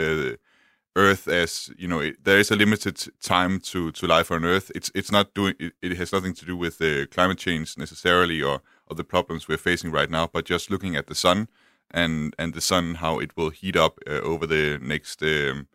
Earth 0.98 1.28
as 1.28 1.70
you 1.78 1.88
know 1.88 2.00
it, 2.00 2.24
there 2.24 2.40
is 2.40 2.50
a 2.50 2.56
limited 2.56 2.96
time 3.20 3.60
to 3.60 3.92
to 3.92 4.06
life 4.06 4.32
on 4.34 4.44
Earth. 4.44 4.70
It's 4.74 4.90
it's 4.94 5.12
not 5.12 5.34
doing 5.34 5.54
it, 5.58 5.72
it 5.80 5.96
has 5.96 6.12
nothing 6.12 6.34
to 6.34 6.44
do 6.44 6.56
with 6.56 6.78
the 6.78 7.06
climate 7.06 7.38
change 7.38 7.78
necessarily 7.78 8.42
or 8.42 8.60
or 8.88 8.96
the 8.96 9.04
problems 9.04 9.46
we're 9.48 9.58
facing 9.70 9.92
right 9.92 10.10
now, 10.10 10.26
but 10.26 10.44
just 10.44 10.70
looking 10.70 10.96
at 10.96 11.06
the 11.06 11.14
sun 11.14 11.48
and 11.90 12.34
and 12.38 12.52
the 12.52 12.60
sun 12.60 12.96
how 12.96 13.20
it 13.20 13.36
will 13.36 13.50
heat 13.50 13.76
up 13.76 13.98
uh, 14.06 14.20
over 14.32 14.46
the 14.46 14.78
next 14.82 15.22
um, 15.22 15.68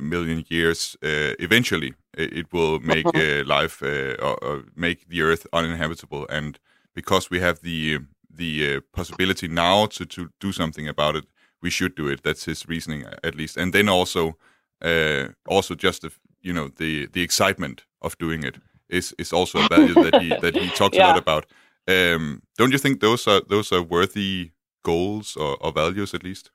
million 0.00 0.44
years. 0.48 0.96
Uh, 1.02 1.34
eventually, 1.38 1.94
it, 2.16 2.32
it, 2.32 2.52
will 2.52 2.80
make 2.80 3.06
uh-huh. 3.06 3.40
uh, 3.40 3.44
life 3.44 3.82
or, 3.82 4.44
or, 4.44 4.64
make 4.74 5.08
the 5.08 5.22
Earth 5.22 5.46
uninhabitable, 5.52 6.26
and 6.28 6.58
because 6.94 7.30
we 7.30 7.40
have 7.40 7.60
the 7.60 7.98
the 8.30 8.76
uh, 8.76 8.80
possibility 8.92 9.48
now 9.48 9.86
to 9.86 10.06
to 10.06 10.30
do 10.40 10.52
something 10.52 10.88
about 10.88 11.16
it 11.16 11.24
we 11.62 11.70
should 11.70 11.94
do 11.94 12.08
it. 12.08 12.22
That's 12.22 12.44
his 12.44 12.68
reasoning, 12.68 13.04
at 13.24 13.34
least. 13.34 13.56
And 13.56 13.72
then 13.72 13.88
also, 13.88 14.36
uh, 14.82 15.28
also 15.46 15.74
just 15.74 16.02
the 16.02 16.12
you 16.40 16.52
know 16.52 16.68
the 16.68 17.06
the 17.06 17.22
excitement 17.22 17.84
of 18.02 18.16
doing 18.18 18.44
it 18.44 18.56
is 18.88 19.14
is 19.18 19.32
also 19.32 19.58
a 19.58 19.68
value 19.68 19.94
that 19.94 20.22
he 20.22 20.28
that 20.40 20.54
he 20.56 20.68
talks 20.76 20.96
yeah. 20.96 21.06
a 21.06 21.08
lot 21.08 21.18
about. 21.18 21.46
Um, 21.86 22.42
don't 22.56 22.72
you 22.72 22.78
think 22.78 23.00
those 23.00 23.26
are 23.26 23.42
those 23.48 23.72
are 23.72 23.82
worthy 23.82 24.52
goals 24.84 25.36
or, 25.36 25.56
or 25.60 25.72
values 25.72 26.14
at 26.14 26.22
least? 26.22 26.50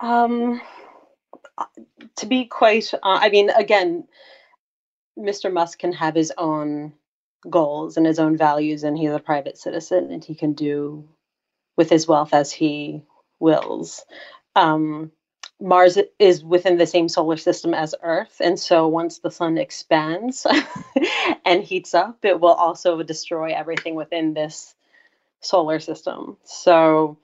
Um, 0.00 0.60
to 2.16 2.26
be 2.26 2.46
quite, 2.46 2.92
uh, 2.94 2.98
I 3.02 3.28
mean, 3.28 3.50
again, 3.50 4.04
Mr. 5.18 5.52
Musk 5.52 5.78
can 5.78 5.92
have 5.92 6.14
his 6.14 6.32
own 6.38 6.94
goals 7.48 7.96
and 7.96 8.06
his 8.06 8.18
own 8.18 8.36
values, 8.36 8.84
and 8.84 8.96
he's 8.96 9.10
a 9.10 9.18
private 9.18 9.58
citizen, 9.58 10.10
and 10.10 10.24
he 10.24 10.34
can 10.34 10.54
do 10.54 11.06
with 11.80 11.88
his 11.88 12.06
wealth 12.06 12.34
as 12.34 12.52
he 12.52 13.02
wills. 13.38 14.04
Um, 14.54 15.12
Mars 15.58 15.96
is 16.18 16.44
within 16.44 16.76
the 16.76 16.86
same 16.86 17.08
solar 17.08 17.38
system 17.38 17.72
as 17.72 17.94
Earth, 18.02 18.36
and 18.38 18.60
so 18.60 18.86
once 18.86 19.20
the 19.20 19.30
sun 19.30 19.56
expands 19.56 20.46
and 21.46 21.64
heats 21.64 21.94
up, 21.94 22.18
it 22.22 22.38
will 22.38 22.52
also 22.52 23.02
destroy 23.02 23.54
everything 23.54 23.94
within 23.94 24.34
this 24.34 24.74
solar 25.40 25.80
system. 25.80 26.36
So 26.44 27.16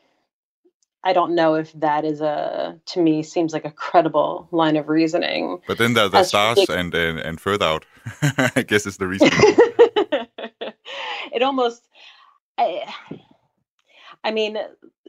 I 1.05 1.13
don't 1.13 1.35
know 1.35 1.57
if 1.57 1.71
that 1.75 2.07
is 2.07 2.23
a 2.23 2.81
to 2.87 3.03
me 3.03 3.25
seems 3.25 3.53
like 3.53 3.67
a 3.67 3.71
credible 3.71 4.49
line 4.53 4.77
of 4.77 4.89
reasoning. 4.89 5.61
But 5.67 5.77
then 5.77 5.93
the, 5.93 6.09
the 6.09 6.25
stars 6.25 6.65
and, 6.71 6.95
and 6.95 7.19
and 7.19 7.39
further 7.39 7.67
out, 7.67 7.85
I 8.57 8.65
guess 8.67 8.87
is 8.87 8.97
the 8.97 9.07
reason. 9.07 9.29
it 11.35 11.43
almost. 11.43 11.87
I, 12.57 12.85
I 14.27 14.33
mean, 14.33 14.59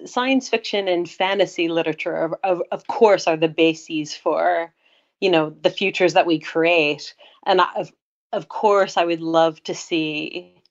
science 0.05 0.47
fiction 0.47 0.87
and 0.87 1.09
fantasy 1.09 1.69
literature, 1.69 2.15
of, 2.15 2.35
of, 2.43 2.61
of 2.71 2.85
course, 2.85 3.25
are 3.25 3.35
the 3.35 3.47
bases 3.47 4.13
for, 4.13 4.71
you 5.19 5.31
know, 5.31 5.49
the 5.49 5.71
futures 5.71 6.13
that 6.13 6.27
we 6.27 6.37
create. 6.37 7.15
And 7.43 7.59
I, 7.59 7.67
of, 7.77 7.91
of 8.31 8.47
course, 8.47 8.95
I 8.95 9.05
would 9.05 9.21
love 9.21 9.61
to 9.63 9.73
see 9.73 10.61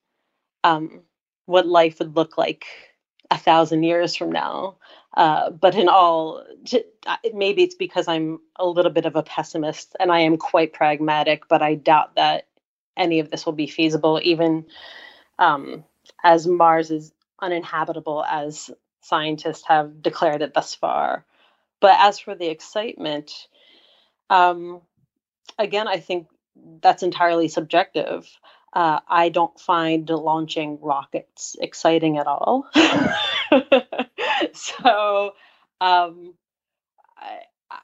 um, 0.63 1.03
what 1.47 1.67
life 1.67 1.99
would 1.99 2.15
look 2.15 2.39
like 2.39 2.67
a 3.33 3.37
thousand 3.37 3.83
years 3.83 4.15
from 4.15 4.31
now. 4.31 4.77
Uh, 5.17 5.51
but 5.51 5.75
in 5.75 5.89
all, 5.89 6.45
maybe 7.35 7.65
it's 7.65 7.75
because 7.75 8.07
I'm 8.07 8.39
a 8.61 8.67
little 8.67 8.93
bit 8.93 9.07
of 9.07 9.17
a 9.17 9.25
pessimist 9.25 9.97
and 9.99 10.13
I 10.13 10.21
am 10.21 10.37
quite 10.37 10.73
pragmatic, 10.73 11.49
but 11.49 11.63
I 11.63 11.75
doubt 11.75 12.15
that 12.15 12.47
any 12.97 13.19
of 13.19 13.31
this 13.31 13.45
will 13.45 13.55
be 13.55 13.67
feasible, 13.67 14.21
even 14.23 14.67
um, 15.41 15.83
as 16.23 16.47
Mars 16.47 16.93
is 16.93 17.13
uninhabitable 17.41 18.25
as 18.25 18.71
scientists 19.01 19.65
have 19.67 20.03
declared 20.03 20.43
it 20.43 20.55
thus 20.55 20.75
far. 20.75 21.25
But 21.81 21.97
as 21.99 22.19
for 22.19 22.35
the 22.35 22.49
excitement, 22.49 23.33
um, 24.31 24.81
again, 25.59 25.89
I 25.89 25.99
think 25.99 26.29
that's 26.81 27.03
entirely 27.03 27.49
subjective. 27.49 28.29
Uh, 28.73 29.01
I 29.09 29.29
don't 29.29 29.59
find 29.59 30.09
launching 30.09 30.79
rockets 30.81 31.57
exciting 31.61 32.19
at 32.19 32.27
all. 32.27 32.69
so 34.53 35.33
um, 35.81 36.35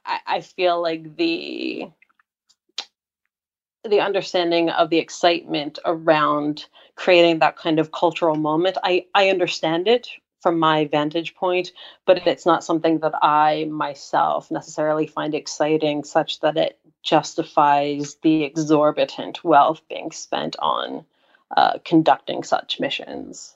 I, 0.05 0.19
I 0.25 0.41
feel 0.41 0.81
like 0.81 1.15
the 1.15 1.87
the 3.83 3.99
understanding 3.99 4.69
of 4.69 4.89
the 4.89 4.97
excitement 4.97 5.79
around 5.85 6.65
creating 6.95 7.39
that 7.39 7.57
kind 7.57 7.79
of 7.79 7.91
cultural 7.91 8.35
moment. 8.35 8.77
I, 8.83 9.05
I 9.13 9.29
understand 9.29 9.87
it 9.87 10.07
from 10.41 10.59
my 10.59 10.85
vantage 10.85 11.35
point, 11.35 11.71
but 12.05 12.27
it's 12.27 12.45
not 12.45 12.63
something 12.63 12.99
that 12.99 13.13
I 13.21 13.65
myself 13.65 14.51
necessarily 14.51 15.07
find 15.07 15.33
exciting, 15.33 16.03
such 16.03 16.41
that 16.41 16.57
it 16.57 16.77
justifies 17.01 18.15
the 18.21 18.43
exorbitant 18.43 19.43
wealth 19.43 19.81
being 19.89 20.11
spent 20.11 20.55
on 20.59 21.05
uh, 21.55 21.79
conducting 21.85 22.43
such 22.43 22.79
missions. 22.79 23.55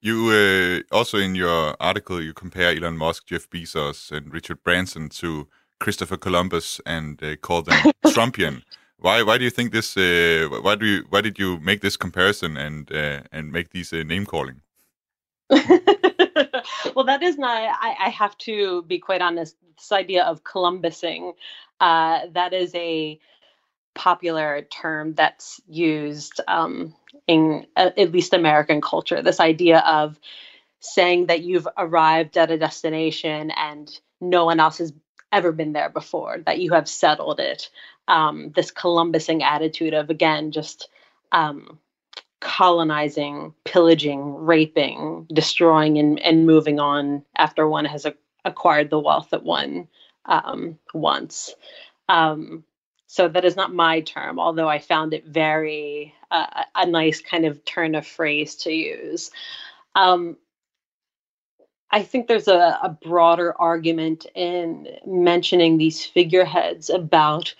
You 0.00 0.82
uh, 0.92 0.94
also 0.94 1.16
in 1.16 1.34
your 1.34 1.74
article 1.80 2.22
you 2.22 2.34
compare 2.34 2.76
Elon 2.76 2.98
Musk, 2.98 3.26
Jeff 3.26 3.48
Bezos, 3.48 4.12
and 4.12 4.32
Richard 4.32 4.62
Branson 4.62 5.08
to 5.20 5.48
Christopher 5.80 6.18
Columbus 6.18 6.80
and 6.84 7.22
uh, 7.22 7.36
call 7.36 7.62
them 7.62 7.92
Trumpian. 8.06 8.62
Why 8.98 9.22
why 9.22 9.38
do 9.38 9.44
you 9.44 9.50
think 9.50 9.72
this? 9.72 9.96
Uh, 9.96 10.48
why 10.62 10.74
do 10.76 10.86
you 10.86 11.04
why 11.10 11.20
did 11.20 11.38
you 11.38 11.58
make 11.60 11.80
this 11.80 11.96
comparison 11.96 12.56
and 12.56 12.90
uh, 12.92 13.22
and 13.32 13.52
make 13.52 13.70
these 13.70 13.92
uh, 13.92 14.02
name 14.02 14.26
calling? 14.26 14.60
well, 15.50 17.04
that 17.04 17.22
is 17.22 17.36
not. 17.36 17.50
I, 17.50 17.94
I, 18.06 18.08
have 18.08 18.36
to 18.38 18.82
be 18.82 18.98
quite 18.98 19.20
honest. 19.20 19.56
This 19.76 19.92
idea 19.92 20.24
of 20.24 20.42
Columbusing, 20.42 21.34
uh, 21.80 22.20
that 22.32 22.54
is 22.54 22.74
a 22.74 23.18
popular 23.94 24.62
term 24.62 25.14
that's 25.14 25.60
used 25.68 26.40
um, 26.48 26.94
in 27.26 27.66
uh, 27.76 27.90
at 27.96 28.12
least 28.12 28.32
American 28.32 28.80
culture. 28.80 29.22
This 29.22 29.40
idea 29.40 29.80
of 29.80 30.18
saying 30.80 31.26
that 31.26 31.42
you've 31.42 31.68
arrived 31.76 32.36
at 32.36 32.50
a 32.50 32.58
destination 32.58 33.50
and 33.50 33.90
no 34.20 34.44
one 34.44 34.60
else 34.60 34.78
has 34.78 34.92
ever 35.32 35.52
been 35.52 35.72
there 35.72 35.90
before, 35.90 36.38
that 36.46 36.60
you 36.60 36.72
have 36.72 36.88
settled 36.88 37.40
it. 37.40 37.70
Um, 38.06 38.52
this 38.54 38.70
Columbusing 38.70 39.42
attitude 39.42 39.94
of, 39.94 40.10
again, 40.10 40.52
just 40.52 40.88
um, 41.32 41.78
colonizing, 42.40 43.54
pillaging, 43.64 44.34
raping, 44.34 45.26
destroying, 45.32 45.98
and, 45.98 46.20
and 46.20 46.46
moving 46.46 46.78
on 46.78 47.24
after 47.36 47.66
one 47.66 47.86
has 47.86 48.04
a, 48.04 48.14
acquired 48.44 48.90
the 48.90 49.00
wealth 49.00 49.30
that 49.30 49.42
one 49.42 49.88
um, 50.26 50.78
wants. 50.92 51.54
Um, 52.08 52.64
so 53.06 53.28
that 53.28 53.44
is 53.44 53.56
not 53.56 53.72
my 53.72 54.00
term, 54.00 54.38
although 54.38 54.68
I 54.68 54.78
found 54.78 55.14
it 55.14 55.24
very 55.26 56.14
uh, 56.30 56.64
a 56.74 56.86
nice 56.86 57.20
kind 57.20 57.46
of 57.46 57.64
turn 57.64 57.94
of 57.94 58.06
phrase 58.06 58.56
to 58.56 58.72
use. 58.72 59.30
Um, 59.94 60.36
I 61.94 62.02
think 62.02 62.26
there's 62.26 62.48
a, 62.48 62.76
a, 62.82 62.88
broader 62.88 63.54
argument 63.56 64.26
in 64.34 64.88
mentioning 65.06 65.78
these 65.78 66.04
figureheads 66.04 66.90
about 66.90 67.54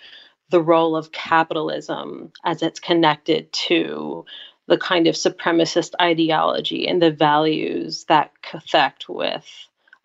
the 0.49 0.61
role 0.61 0.97
of 0.97 1.13
capitalism 1.13 2.33
as 2.43 2.61
it's 2.61 2.81
connected 2.81 3.53
to 3.69 4.25
the 4.67 4.77
kind 4.77 5.07
of 5.07 5.15
supremacist 5.15 5.93
ideology 6.01 6.85
and 6.85 7.01
the 7.01 7.11
values 7.11 8.03
that 8.09 8.33
affect 8.53 9.07
with 9.07 9.47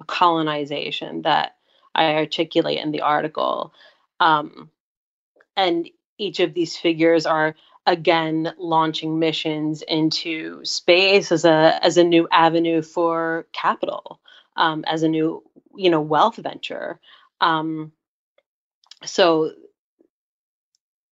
colonization 0.07 1.23
that 1.23 1.57
I 1.97 2.15
articulate 2.15 2.79
in 2.79 2.93
the 2.93 3.01
article. 3.01 3.75
Um, 4.21 4.71
and 5.57 5.91
each 6.19 6.39
of 6.39 6.55
these 6.55 6.77
figures 6.77 7.27
are 7.27 7.57
again 7.91 8.55
launching 8.57 9.19
missions 9.19 9.83
into 9.83 10.65
space 10.65 11.33
as 11.33 11.45
a 11.45 11.79
as 11.83 11.97
a 11.97 12.05
new 12.05 12.29
avenue 12.31 12.83
for 12.83 13.47
capital, 13.53 14.21
um, 14.57 14.85
as 14.87 15.03
a 15.03 15.09
new 15.09 15.43
you 15.77 15.91
know 15.91 16.01
wealth 16.01 16.37
venture. 16.37 17.01
Um, 17.41 17.91
so 19.05 19.53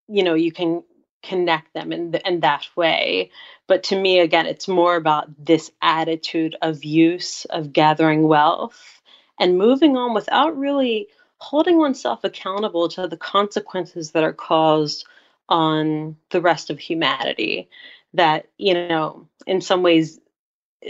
you 0.06 0.22
know 0.22 0.34
you 0.34 0.52
can 0.52 0.84
connect 1.24 1.74
them 1.74 1.92
in 1.92 2.12
the, 2.12 2.26
in 2.26 2.40
that 2.40 2.68
way. 2.76 3.32
But 3.66 3.82
to 3.84 4.00
me, 4.00 4.20
again, 4.20 4.46
it's 4.46 4.68
more 4.68 4.94
about 4.94 5.28
this 5.44 5.72
attitude 5.82 6.54
of 6.62 6.84
use 6.84 7.44
of 7.46 7.72
gathering 7.72 8.22
wealth 8.28 9.02
and 9.40 9.58
moving 9.58 9.96
on 9.96 10.14
without 10.14 10.56
really 10.56 11.08
holding 11.38 11.76
oneself 11.76 12.22
accountable 12.22 12.88
to 12.90 13.08
the 13.08 13.16
consequences 13.16 14.12
that 14.12 14.22
are 14.22 14.32
caused 14.32 15.06
on 15.48 16.16
the 16.30 16.40
rest 16.40 16.70
of 16.70 16.78
humanity. 16.78 17.68
That, 18.14 18.46
you 18.56 18.74
know, 18.74 19.26
in 19.46 19.60
some 19.60 19.82
ways, 19.82 20.18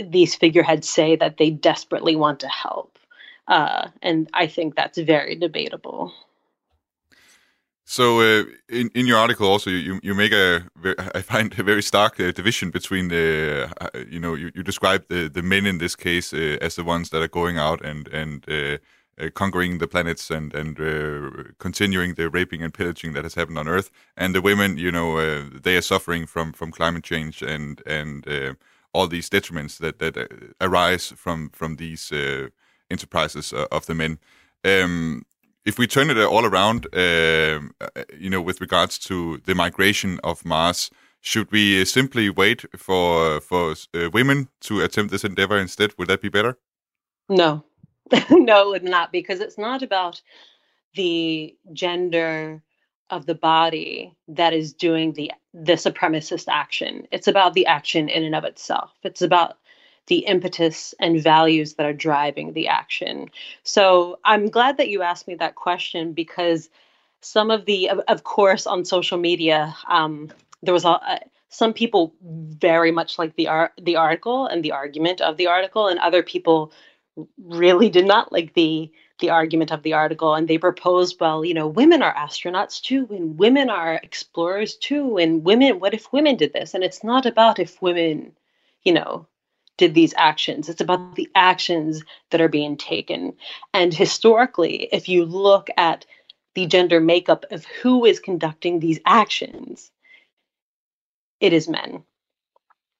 these 0.04 0.34
figureheads 0.34 0.88
say 0.88 1.16
that 1.16 1.36
they 1.36 1.50
desperately 1.50 2.16
want 2.16 2.40
to 2.40 2.48
help. 2.48 2.98
Uh, 3.48 3.88
and 4.02 4.28
I 4.34 4.46
think 4.46 4.76
that's 4.76 4.98
very 4.98 5.34
debatable. 5.34 6.12
So, 7.90 8.20
uh, 8.20 8.44
in 8.68 8.90
in 8.94 9.06
your 9.06 9.16
article, 9.16 9.48
also 9.48 9.70
you 9.70 9.98
you 10.02 10.14
make 10.14 10.32
a 10.32 10.62
I 11.14 11.22
find 11.22 11.58
a 11.58 11.62
very 11.62 11.82
stark 11.82 12.20
uh, 12.20 12.32
division 12.32 12.70
between 12.70 13.08
the 13.08 13.72
uh, 13.80 14.04
you 14.10 14.20
know 14.20 14.34
you, 14.34 14.50
you 14.54 14.62
describe 14.62 15.08
the 15.08 15.30
the 15.30 15.42
men 15.42 15.64
in 15.66 15.78
this 15.78 15.96
case 15.96 16.34
uh, 16.34 16.58
as 16.60 16.74
the 16.74 16.84
ones 16.84 17.08
that 17.08 17.22
are 17.22 17.28
going 17.28 17.56
out 17.56 17.82
and 17.82 18.06
and 18.08 18.44
uh, 19.20 19.30
conquering 19.34 19.78
the 19.78 19.88
planets 19.88 20.30
and 20.30 20.54
and 20.54 20.80
uh, 20.80 21.52
continuing 21.58 22.14
the 22.14 22.30
raping 22.30 22.62
and 22.62 22.72
pillaging 22.72 23.12
that 23.14 23.24
has 23.24 23.34
happened 23.34 23.58
on 23.58 23.68
Earth, 23.68 23.90
and 24.16 24.34
the 24.34 24.42
women, 24.42 24.78
you 24.78 24.92
know, 24.92 25.18
uh, 25.18 25.44
they 25.62 25.76
are 25.76 25.82
suffering 25.82 26.26
from 26.26 26.52
from 26.52 26.70
climate 26.70 27.04
change 27.04 27.42
and 27.42 27.82
and 27.86 28.28
uh, 28.28 28.54
all 28.92 29.08
these 29.08 29.28
detriments 29.28 29.78
that 29.78 29.98
that 29.98 30.16
uh, 30.16 30.26
arise 30.60 31.08
from 31.16 31.50
from 31.50 31.76
these 31.76 32.12
uh, 32.12 32.48
enterprises 32.90 33.52
of 33.52 33.86
the 33.86 33.94
men. 33.94 34.18
Um, 34.64 35.24
if 35.64 35.78
we 35.78 35.86
turn 35.86 36.10
it 36.10 36.18
all 36.18 36.46
around, 36.46 36.86
um, 36.94 37.74
you 38.16 38.30
know, 38.30 38.40
with 38.40 38.60
regards 38.60 38.98
to 39.00 39.38
the 39.44 39.54
migration 39.54 40.18
of 40.24 40.44
Mars, 40.44 40.90
should 41.20 41.52
we 41.52 41.84
simply 41.84 42.30
wait 42.30 42.64
for 42.76 43.40
for 43.40 43.74
women 44.12 44.48
to 44.60 44.80
attempt 44.80 45.10
this 45.10 45.24
endeavor 45.24 45.58
instead? 45.58 45.92
Would 45.98 46.08
that 46.08 46.22
be 46.22 46.30
better? 46.30 46.56
No, 47.28 47.64
no, 48.30 48.74
it 48.74 48.84
not, 48.84 49.12
because 49.12 49.40
it's 49.40 49.58
not 49.58 49.82
about 49.82 50.20
the 50.94 51.54
gender 51.72 52.62
of 53.10 53.26
the 53.26 53.34
body 53.34 54.14
that 54.28 54.52
is 54.52 54.72
doing 54.72 55.12
the 55.12 55.32
the 55.54 55.74
supremacist 55.74 56.46
action. 56.48 57.06
It's 57.10 57.26
about 57.26 57.54
the 57.54 57.66
action 57.66 58.08
in 58.08 58.22
and 58.22 58.34
of 58.34 58.44
itself. 58.44 58.92
It's 59.02 59.22
about 59.22 59.58
the 60.08 60.18
impetus 60.18 60.94
and 61.00 61.22
values 61.22 61.74
that 61.74 61.86
are 61.86 61.92
driving 61.92 62.52
the 62.52 62.68
action. 62.68 63.30
So 63.62 64.18
I'm 64.24 64.48
glad 64.48 64.76
that 64.78 64.88
you 64.88 65.02
asked 65.02 65.28
me 65.28 65.34
that 65.36 65.54
question 65.54 66.12
because 66.12 66.70
some 67.20 67.50
of 67.50 67.66
the, 67.66 67.90
of, 67.90 68.00
of 68.08 68.24
course, 68.24 68.66
on 68.66 68.84
social 68.84 69.18
media, 69.18 69.74
um, 69.88 70.30
there 70.62 70.74
was 70.74 70.84
a, 70.84 71.20
some 71.50 71.72
people 71.72 72.14
very 72.22 72.90
much 72.90 73.18
like 73.18 73.36
the 73.36 73.48
art, 73.48 73.72
the 73.80 73.96
article 73.96 74.46
and 74.46 74.64
the 74.64 74.72
argument 74.72 75.20
of 75.20 75.36
the 75.36 75.46
article, 75.46 75.88
and 75.88 75.98
other 75.98 76.22
people 76.22 76.72
really 77.38 77.88
did 77.88 78.06
not 78.06 78.32
like 78.32 78.54
the 78.54 78.90
the 79.20 79.30
argument 79.30 79.72
of 79.72 79.82
the 79.82 79.94
article 79.94 80.34
and 80.34 80.46
they 80.46 80.58
proposed 80.58 81.16
well 81.20 81.44
you 81.44 81.54
know 81.54 81.66
women 81.66 82.02
are 82.02 82.14
astronauts 82.14 82.80
too 82.80 83.06
and 83.10 83.38
women 83.38 83.68
are 83.68 84.00
explorers 84.02 84.76
too 84.76 85.18
and 85.18 85.44
women 85.44 85.80
what 85.80 85.94
if 85.94 86.12
women 86.12 86.36
did 86.36 86.52
this? 86.52 86.74
And 86.74 86.84
it's 86.84 87.02
not 87.02 87.26
about 87.26 87.58
if 87.58 87.82
women 87.82 88.32
you 88.82 88.92
know 88.92 89.26
did 89.76 89.94
these 89.94 90.14
actions. 90.16 90.68
It's 90.68 90.80
about 90.80 91.14
the 91.14 91.28
actions 91.36 92.02
that 92.30 92.40
are 92.40 92.48
being 92.48 92.76
taken. 92.76 93.34
And 93.72 93.94
historically 93.94 94.88
if 94.92 95.08
you 95.08 95.24
look 95.24 95.68
at 95.76 96.06
the 96.54 96.66
gender 96.66 97.00
makeup 97.00 97.44
of 97.50 97.64
who 97.64 98.04
is 98.04 98.20
conducting 98.20 98.80
these 98.80 99.00
actions 99.06 99.90
it 101.40 101.52
is 101.52 101.68
men. 101.68 102.02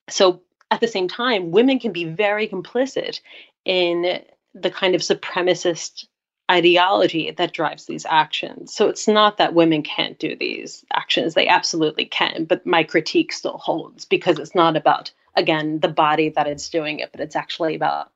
So 0.08 0.42
at 0.70 0.80
the 0.80 0.88
same 0.88 1.08
time, 1.08 1.50
women 1.50 1.78
can 1.78 1.92
be 1.92 2.04
very 2.04 2.48
complicit 2.48 3.20
in 3.68 4.22
the 4.54 4.70
kind 4.70 4.94
of 4.96 5.02
supremacist 5.02 6.06
ideology 6.50 7.30
that 7.30 7.52
drives 7.52 7.84
these 7.84 8.06
actions. 8.06 8.74
So 8.74 8.88
it's 8.88 9.06
not 9.06 9.36
that 9.36 9.54
women 9.54 9.82
can't 9.82 10.18
do 10.18 10.34
these 10.34 10.84
actions, 10.94 11.34
they 11.34 11.46
absolutely 11.46 12.06
can, 12.06 12.46
but 12.46 12.64
my 12.64 12.82
critique 12.82 13.32
still 13.32 13.58
holds 13.58 14.06
because 14.06 14.38
it's 14.38 14.54
not 14.54 14.74
about, 14.74 15.12
again, 15.36 15.80
the 15.80 15.88
body 15.88 16.30
that 16.30 16.48
is 16.48 16.70
doing 16.70 17.00
it, 17.00 17.12
but 17.12 17.20
it's 17.20 17.36
actually 17.36 17.76
about 17.76 18.10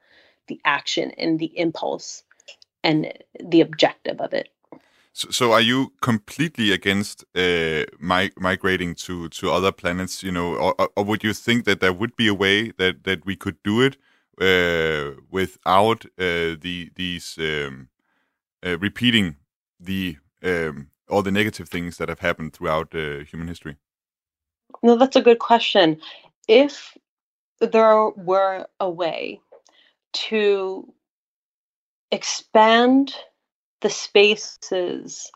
the 0.48 0.58
action 0.64 1.10
and 1.18 1.38
the 1.38 1.52
impulse 1.58 2.22
and 2.82 3.12
the 3.38 3.60
objective 3.60 4.18
of 4.20 4.32
it. 4.32 4.48
So, 5.12 5.30
so 5.30 5.52
are 5.52 5.60
you 5.60 5.92
completely 6.00 6.72
against 6.72 7.22
uh, 7.34 7.84
mi- 8.00 8.32
migrating 8.38 8.94
to, 8.94 9.28
to 9.28 9.50
other 9.50 9.70
planets? 9.70 10.22
You 10.22 10.32
know, 10.32 10.54
or, 10.54 10.88
or 10.96 11.04
would 11.04 11.22
you 11.22 11.34
think 11.34 11.66
that 11.66 11.80
there 11.80 11.92
would 11.92 12.16
be 12.16 12.28
a 12.28 12.34
way 12.34 12.70
that, 12.78 13.04
that 13.04 13.26
we 13.26 13.36
could 13.36 13.62
do 13.62 13.82
it 13.82 13.98
without 15.30 16.04
uh, 16.18 16.56
the 16.60 16.90
these 16.96 17.36
um, 17.38 17.88
uh, 18.64 18.78
repeating 18.78 19.36
the 19.78 20.16
um, 20.42 20.88
all 21.08 21.22
the 21.22 21.30
negative 21.30 21.68
things 21.68 21.98
that 21.98 22.08
have 22.08 22.20
happened 22.20 22.52
throughout 22.52 22.94
uh, 22.94 23.24
human 23.24 23.48
history? 23.48 23.76
No, 24.82 24.96
that's 24.96 25.16
a 25.16 25.22
good 25.22 25.38
question. 25.38 26.00
If 26.48 26.96
there 27.60 28.08
were 28.10 28.66
a 28.80 28.90
way 28.90 29.40
to 30.12 30.92
expand 32.10 33.14
the 33.80 33.90
spaces 33.90 35.30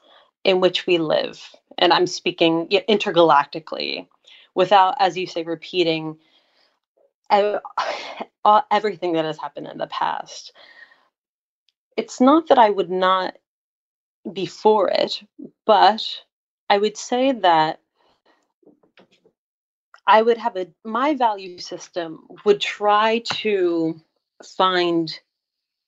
in 0.44 0.60
which 0.60 0.86
we 0.86 0.98
live, 0.98 1.42
and 1.78 1.92
I'm 1.92 2.06
speaking 2.06 2.68
intergalactically, 2.68 4.06
without, 4.54 4.96
as 4.98 5.16
you 5.16 5.26
say, 5.26 5.42
repeating 5.42 6.18
everything 8.70 9.12
that 9.14 9.24
has 9.24 9.38
happened 9.38 9.66
in 9.66 9.78
the 9.78 9.86
past. 9.86 10.52
It's 11.96 12.20
not 12.20 12.48
that 12.48 12.58
I 12.58 12.70
would 12.70 12.90
not 12.90 13.36
be 14.32 14.46
for 14.46 14.88
it, 14.88 15.22
but 15.64 16.04
I 16.68 16.78
would 16.78 16.96
say 16.96 17.32
that 17.32 17.80
I 20.06 20.22
would 20.22 20.38
have 20.38 20.56
a 20.56 20.68
my 20.84 21.14
value 21.14 21.58
system 21.58 22.26
would 22.44 22.60
try 22.60 23.22
to 23.34 24.00
find 24.56 25.12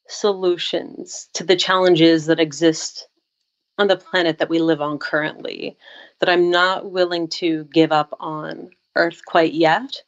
solutions 0.09 1.29
to 1.35 1.45
the 1.45 1.57
challenges 1.57 2.27
that 2.27 2.41
exist 2.41 3.09
on 3.79 3.87
the 3.87 3.97
planet 3.97 4.39
that 4.39 4.49
we 4.49 4.59
live 4.59 4.81
on 4.81 4.99
currently 4.99 5.77
that 6.19 6.29
I'm 6.29 6.51
not 6.51 6.91
willing 6.91 7.29
to 7.29 7.65
give 7.73 7.93
up 7.93 8.17
on 8.19 8.71
Earth 8.97 9.21
quite 9.25 9.53
yet. 9.53 10.03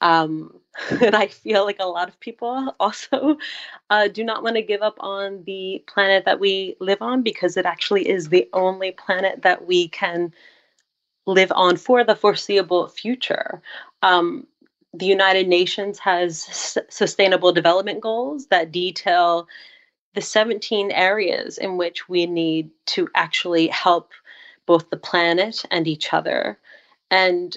Um, 0.00 0.60
and 1.02 1.14
I 1.14 1.28
feel 1.28 1.64
like 1.64 1.78
a 1.80 1.86
lot 1.86 2.08
of 2.08 2.20
people 2.20 2.74
also 2.80 3.38
uh, 3.90 4.08
do 4.08 4.24
not 4.24 4.42
want 4.42 4.56
to 4.56 4.62
give 4.62 4.82
up 4.82 4.96
on 5.00 5.42
the 5.44 5.82
planet 5.86 6.24
that 6.24 6.40
we 6.40 6.76
live 6.80 7.02
on 7.02 7.22
because 7.22 7.56
it 7.56 7.66
actually 7.66 8.08
is 8.08 8.28
the 8.28 8.48
only 8.52 8.92
planet 8.92 9.42
that 9.42 9.66
we 9.66 9.88
can 9.88 10.32
live 11.26 11.52
on 11.54 11.76
for 11.76 12.04
the 12.04 12.16
foreseeable 12.16 12.88
future. 12.88 13.60
Um, 14.02 14.46
the 14.94 15.06
United 15.06 15.48
Nations 15.48 15.98
has 15.98 16.46
s- 16.48 16.78
sustainable 16.88 17.52
development 17.52 18.00
goals 18.00 18.46
that 18.46 18.72
detail 18.72 19.48
the 20.14 20.22
17 20.22 20.90
areas 20.92 21.58
in 21.58 21.76
which 21.76 22.08
we 22.08 22.26
need 22.26 22.70
to 22.86 23.08
actually 23.14 23.66
help 23.68 24.12
both 24.64 24.88
the 24.90 24.96
planet 24.96 25.64
and 25.70 25.86
each 25.86 26.12
other. 26.12 26.58
And 27.10 27.56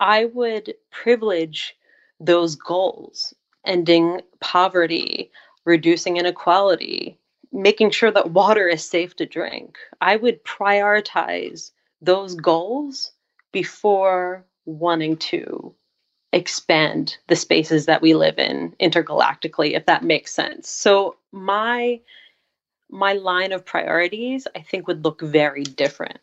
I 0.00 0.26
would 0.26 0.74
privilege 0.90 1.76
those 2.20 2.56
goals 2.56 3.34
ending 3.64 4.20
poverty, 4.40 5.30
reducing 5.64 6.16
inequality, 6.16 7.18
making 7.52 7.90
sure 7.90 8.10
that 8.10 8.30
water 8.30 8.68
is 8.68 8.84
safe 8.84 9.16
to 9.16 9.26
drink. 9.26 9.78
I 10.00 10.16
would 10.16 10.44
prioritize 10.44 11.72
those 12.00 12.34
goals 12.34 13.12
before 13.52 14.44
wanting 14.64 15.16
to 15.16 15.74
expand 16.32 17.16
the 17.28 17.36
spaces 17.36 17.86
that 17.86 18.02
we 18.02 18.14
live 18.14 18.38
in 18.38 18.74
intergalactically 18.80 19.74
if 19.74 19.86
that 19.86 20.04
makes 20.04 20.32
sense 20.34 20.68
so 20.68 21.16
my 21.32 21.98
my 22.90 23.14
line 23.14 23.50
of 23.52 23.64
priorities 23.64 24.46
i 24.54 24.60
think 24.60 24.86
would 24.86 25.04
look 25.04 25.22
very 25.22 25.62
different 25.62 26.18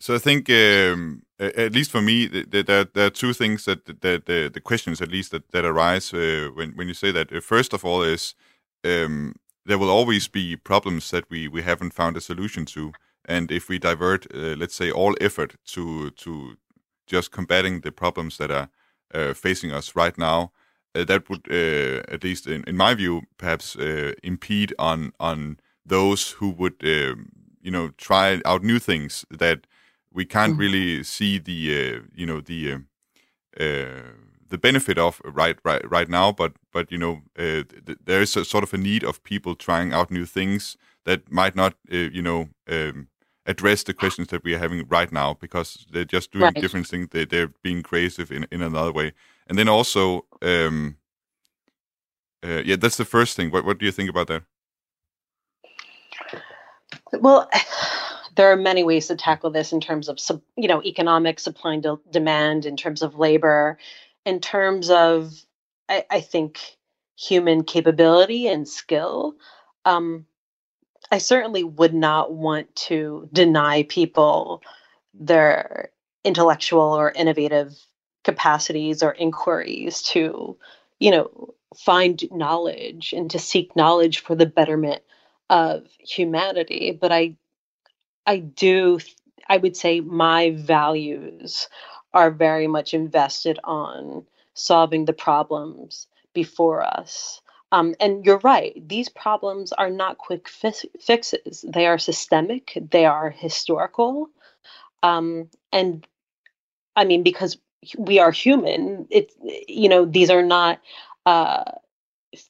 so 0.00 0.14
I 0.14 0.18
think, 0.18 0.48
um, 0.50 1.22
at 1.40 1.72
least 1.72 1.90
for 1.90 2.00
me, 2.00 2.26
there, 2.26 2.62
there 2.84 3.06
are 3.06 3.10
two 3.10 3.32
things 3.32 3.64
that 3.64 3.86
that 4.02 4.26
the, 4.26 4.50
the 4.52 4.60
questions 4.60 5.00
at 5.00 5.10
least 5.10 5.30
that 5.32 5.50
that 5.52 5.64
arise 5.64 6.12
uh, 6.14 6.50
when 6.54 6.72
when 6.72 6.88
you 6.88 6.94
say 6.94 7.12
that. 7.12 7.32
Uh, 7.32 7.40
first 7.40 7.72
of 7.72 7.84
all, 7.84 8.02
is 8.02 8.34
um, 8.84 9.34
there 9.66 9.78
will 9.78 9.90
always 9.90 10.28
be 10.28 10.56
problems 10.56 11.10
that 11.10 11.28
we 11.30 11.48
we 11.48 11.62
haven't 11.62 11.94
found 11.94 12.16
a 12.16 12.20
solution 12.20 12.64
to, 12.66 12.92
and 13.24 13.50
if 13.50 13.68
we 13.68 13.78
divert, 13.78 14.26
uh, 14.34 14.54
let's 14.56 14.74
say, 14.74 14.90
all 14.90 15.14
effort 15.20 15.56
to 15.66 16.10
to 16.10 16.56
just 17.06 17.32
combating 17.32 17.80
the 17.80 17.92
problems 17.92 18.36
that 18.38 18.50
are 18.50 18.68
uh, 19.14 19.34
facing 19.34 19.72
us 19.72 19.96
right 19.96 20.18
now, 20.18 20.52
uh, 20.94 21.04
that 21.04 21.28
would, 21.30 21.46
uh, 21.50 22.02
at 22.12 22.22
least 22.22 22.46
in, 22.46 22.62
in 22.64 22.76
my 22.76 22.94
view, 22.94 23.22
perhaps 23.38 23.76
impede 24.22 24.74
on 24.78 25.12
on 25.18 25.58
those 25.86 26.32
who 26.32 26.50
would, 26.50 26.76
um, 26.84 27.30
you 27.62 27.70
know, 27.70 27.90
try 27.96 28.40
out 28.44 28.62
new 28.62 28.78
things 28.78 29.24
that 29.30 29.66
we 30.18 30.24
can't 30.24 30.56
mm. 30.56 30.58
really 30.58 31.04
see 31.04 31.38
the 31.38 31.60
uh, 31.78 32.00
you 32.12 32.26
know 32.26 32.40
the 32.40 32.72
uh, 32.72 33.62
uh, 33.64 34.12
the 34.48 34.58
benefit 34.58 34.98
of 34.98 35.20
right 35.24 35.58
right 35.64 35.84
right 35.88 36.08
now 36.08 36.32
but 36.32 36.52
but 36.72 36.90
you 36.90 36.98
know 36.98 37.14
uh, 37.38 37.62
th- 37.86 37.98
there 38.04 38.20
is 38.20 38.36
a 38.36 38.44
sort 38.44 38.64
of 38.64 38.74
a 38.74 38.78
need 38.78 39.04
of 39.04 39.22
people 39.22 39.54
trying 39.54 39.92
out 39.92 40.10
new 40.10 40.26
things 40.26 40.76
that 41.04 41.30
might 41.30 41.54
not 41.54 41.74
uh, 41.92 42.10
you 42.16 42.20
know 42.20 42.48
um, 42.68 43.06
address 43.46 43.84
the 43.84 43.94
questions 43.94 44.28
that 44.28 44.42
we 44.42 44.54
are 44.54 44.58
having 44.58 44.84
right 44.88 45.12
now 45.12 45.34
because 45.34 45.86
they're 45.92 46.12
just 46.16 46.32
doing 46.32 46.44
right. 46.44 46.62
different 46.62 46.88
things 46.88 47.08
they, 47.12 47.24
they're 47.24 47.52
being 47.62 47.82
creative 47.82 48.32
in, 48.32 48.44
in 48.50 48.60
another 48.60 48.92
way 48.92 49.12
and 49.46 49.56
then 49.56 49.68
also 49.68 50.26
um, 50.42 50.96
uh, 52.44 52.62
yeah 52.64 52.76
that's 52.76 52.96
the 52.96 53.04
first 53.04 53.36
thing 53.36 53.52
what, 53.52 53.64
what 53.64 53.78
do 53.78 53.86
you 53.86 53.92
think 53.92 54.10
about 54.10 54.26
that 54.26 54.42
well 57.20 57.48
there 58.38 58.52
are 58.52 58.56
many 58.56 58.84
ways 58.84 59.08
to 59.08 59.16
tackle 59.16 59.50
this 59.50 59.72
in 59.72 59.80
terms 59.80 60.08
of 60.08 60.20
you 60.56 60.68
know 60.68 60.80
economic 60.84 61.40
supply 61.40 61.74
and 61.74 61.82
de- 61.82 61.98
demand 62.12 62.66
in 62.66 62.76
terms 62.76 63.02
of 63.02 63.18
labor 63.18 63.78
in 64.24 64.40
terms 64.40 64.90
of 64.90 65.34
i, 65.88 66.04
I 66.08 66.20
think 66.20 66.60
human 67.18 67.64
capability 67.64 68.46
and 68.46 68.66
skill. 68.68 69.34
Um, 69.84 70.24
i 71.10 71.18
certainly 71.18 71.64
would 71.64 71.92
not 71.92 72.32
want 72.32 72.74
to 72.76 73.28
deny 73.32 73.82
people 73.82 74.62
their 75.14 75.90
intellectual 76.24 76.96
or 76.96 77.10
innovative 77.10 77.74
capacities 78.22 79.02
or 79.02 79.12
inquiries 79.14 80.02
to 80.02 80.56
you 81.00 81.10
know 81.10 81.54
find 81.76 82.22
knowledge 82.30 83.12
and 83.12 83.32
to 83.32 83.40
seek 83.40 83.74
knowledge 83.74 84.20
for 84.20 84.36
the 84.36 84.46
betterment 84.46 85.02
of 85.50 85.88
humanity. 85.98 86.96
But 86.98 87.10
i 87.10 87.36
I 88.28 88.40
do, 88.40 89.00
I 89.48 89.56
would 89.56 89.74
say 89.74 90.00
my 90.00 90.50
values 90.50 91.66
are 92.12 92.30
very 92.30 92.66
much 92.66 92.92
invested 92.92 93.58
on 93.64 94.26
solving 94.52 95.06
the 95.06 95.14
problems 95.14 96.06
before 96.34 96.82
us. 96.82 97.40
Um, 97.72 97.94
and 98.00 98.26
you're 98.26 98.40
right, 98.40 98.86
these 98.86 99.08
problems 99.08 99.72
are 99.72 99.90
not 99.90 100.18
quick 100.18 100.46
fi- 100.46 100.90
fixes. 101.00 101.64
They 101.66 101.86
are 101.86 101.98
systemic, 101.98 102.76
they 102.90 103.06
are 103.06 103.30
historical. 103.30 104.28
Um, 105.02 105.48
and 105.72 106.06
I 106.96 107.04
mean, 107.04 107.22
because 107.22 107.56
we 107.96 108.18
are 108.18 108.30
human, 108.30 109.06
it's, 109.10 109.34
you 109.68 109.88
know, 109.88 110.04
these 110.04 110.28
are 110.28 110.42
not 110.42 110.80
uh, 111.24 111.64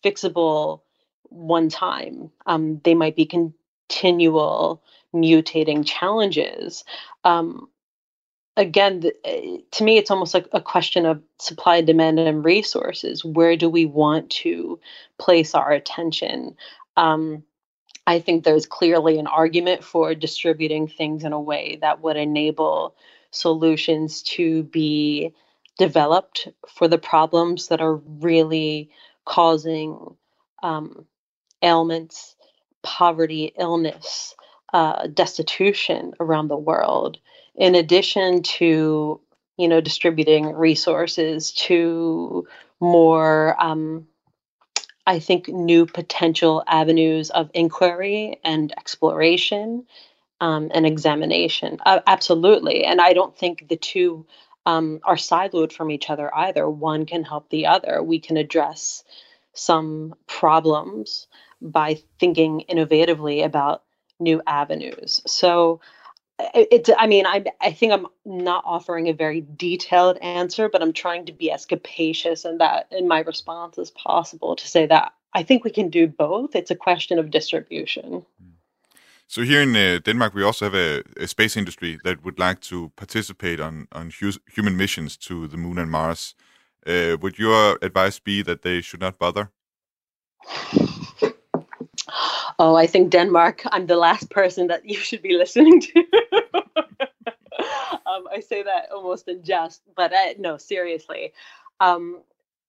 fixable 0.05 0.81
one 1.29 1.69
time. 1.69 2.33
Um, 2.47 2.81
they 2.83 2.95
might 2.95 3.15
be 3.15 3.27
continual 3.27 4.83
mutating 5.15 5.87
challenges. 5.87 6.85
Um, 7.25 7.69
again, 8.57 9.01
the, 9.01 9.15
eh, 9.25 9.59
to 9.73 9.85
me, 9.85 9.97
it's 9.97 10.11
almost 10.11 10.35
like 10.35 10.49
a 10.53 10.61
question 10.61 11.07
of 11.07 11.23
supply, 11.39 11.81
demand, 11.81 12.19
and 12.19 12.45
resources. 12.45 13.25
Where 13.25 13.57
do 13.57 13.69
we 13.71 13.87
want 13.87 14.31
to 14.31 14.81
place 15.19 15.55
our 15.55 15.71
attention? 15.71 16.57
Um, 16.97 17.45
I 18.07 18.21
think 18.21 18.43
there's 18.43 18.67
clearly 18.67 19.19
an 19.19 19.27
argument 19.27 19.85
for 19.85 20.15
distributing 20.15 20.89
things 20.89 21.25
in 21.25 21.33
a 21.33 21.41
way 21.41 21.79
that 21.83 22.01
would 22.01 22.17
enable 22.17 22.97
solutions 23.31 24.23
to 24.23 24.63
be 24.65 25.35
developed 25.79 26.49
for 26.69 26.89
the 26.89 26.99
problems 26.99 27.69
that 27.69 27.81
are 27.81 27.97
really 27.97 28.91
causing 29.25 30.17
um, 30.63 31.05
ailments, 31.63 32.35
poverty, 32.83 33.53
illness, 33.59 34.35
uh, 34.73 35.07
destitution 35.09 36.13
around 36.21 36.49
the 36.49 36.57
world, 36.57 37.19
in 37.55 37.75
addition 37.75 38.43
to 38.43 39.21
you 39.57 39.69
know 39.69 39.81
distributing 39.81 40.53
resources 40.55 41.53
to 41.53 42.47
more 42.81 43.57
um, 43.63 44.07
I 45.07 45.19
think 45.19 45.49
new 45.49 45.87
potential 45.87 46.63
avenues 46.67 47.31
of 47.31 47.51
inquiry 47.55 48.41
and 48.45 48.73
exploration 48.73 49.87
um, 50.41 50.71
and 50.75 50.87
examination. 50.87 51.79
Uh, 51.85 52.01
absolutely, 52.07 52.85
and 52.85 53.01
I 53.01 53.15
don't 53.15 53.37
think 53.37 53.69
the 53.69 53.77
two 53.77 54.27
um, 54.67 55.01
are 55.05 55.17
siloed 55.17 55.73
from 55.73 55.91
each 55.91 56.11
other 56.11 56.35
either. 56.35 56.69
One 56.69 57.07
can 57.07 57.25
help 57.25 57.49
the 57.49 57.67
other. 57.67 58.03
We 58.03 58.21
can 58.21 58.37
address 58.37 59.03
some 59.55 60.15
problems 60.27 61.27
by 61.61 61.99
thinking 62.21 62.65
innovatively 62.69 63.45
about 63.45 63.83
new 64.21 64.43
avenues. 64.47 65.21
So 65.27 65.81
it's 66.55 66.89
i 66.97 67.07
mean 67.07 67.27
I, 67.27 67.45
I 67.61 67.73
think 67.73 67.93
i'm 67.93 68.07
not 68.25 68.63
offering 68.65 69.09
a 69.09 69.13
very 69.13 69.45
detailed 69.57 70.19
answer 70.19 70.69
but 70.69 70.83
i'm 70.83 70.93
trying 70.93 71.27
to 71.27 71.33
be 71.33 71.51
as 71.51 71.67
capacious 71.67 72.45
in 72.45 72.59
that 72.59 72.87
in 72.93 73.09
my 73.09 73.21
response 73.21 73.77
as 73.77 73.91
possible 73.91 74.55
to 74.55 74.69
say 74.69 74.87
that 74.87 75.13
i 75.35 75.43
think 75.43 75.65
we 75.65 75.71
can 75.71 75.91
do 75.91 76.07
both. 76.07 76.55
It's 76.55 76.71
a 76.71 76.77
question 76.77 77.19
of 77.19 77.31
distribution. 77.31 78.25
So 79.27 79.43
here 79.43 79.61
in 79.63 79.77
uh, 79.77 79.99
denmark 80.05 80.35
we 80.35 80.43
also 80.43 80.65
have 80.67 80.75
a, 80.75 81.03
a, 81.25 81.27
space 81.27 81.57
industry 81.57 81.99
that 82.05 82.25
would 82.25 82.39
like 82.39 82.61
to 82.61 82.91
participate 82.97 83.61
on, 83.61 83.87
on 83.93 84.11
hu- 84.21 84.41
human 84.55 84.77
missions 84.77 85.17
to 85.19 85.47
the 85.47 85.59
moon 85.59 85.79
and 85.79 85.91
mars. 85.91 86.35
Uh, 86.87 87.17
would 87.21 87.39
your 87.39 87.79
advice 87.83 88.19
be 88.19 88.43
that 88.43 88.63
they 88.63 88.81
should 88.81 89.01
not 89.01 89.19
bother 89.19 89.51
oh, 92.59 92.75
I 92.75 92.87
think 92.87 93.11
Denmark, 93.11 93.63
I'm 93.67 93.87
the 93.87 93.97
last 93.97 94.31
person 94.31 94.69
that 94.69 94.85
you 94.85 94.97
should 94.97 95.23
be 95.23 95.37
listening 95.37 95.81
to. 95.81 95.99
um, 98.07 98.27
I 98.31 98.41
say 98.41 98.63
that 98.63 98.91
almost 98.93 99.29
in 99.29 99.43
jest, 99.43 99.83
but 99.97 100.13
uh, 100.13 100.35
no, 100.39 100.57
seriously. 100.57 101.33
Um, 101.81 102.23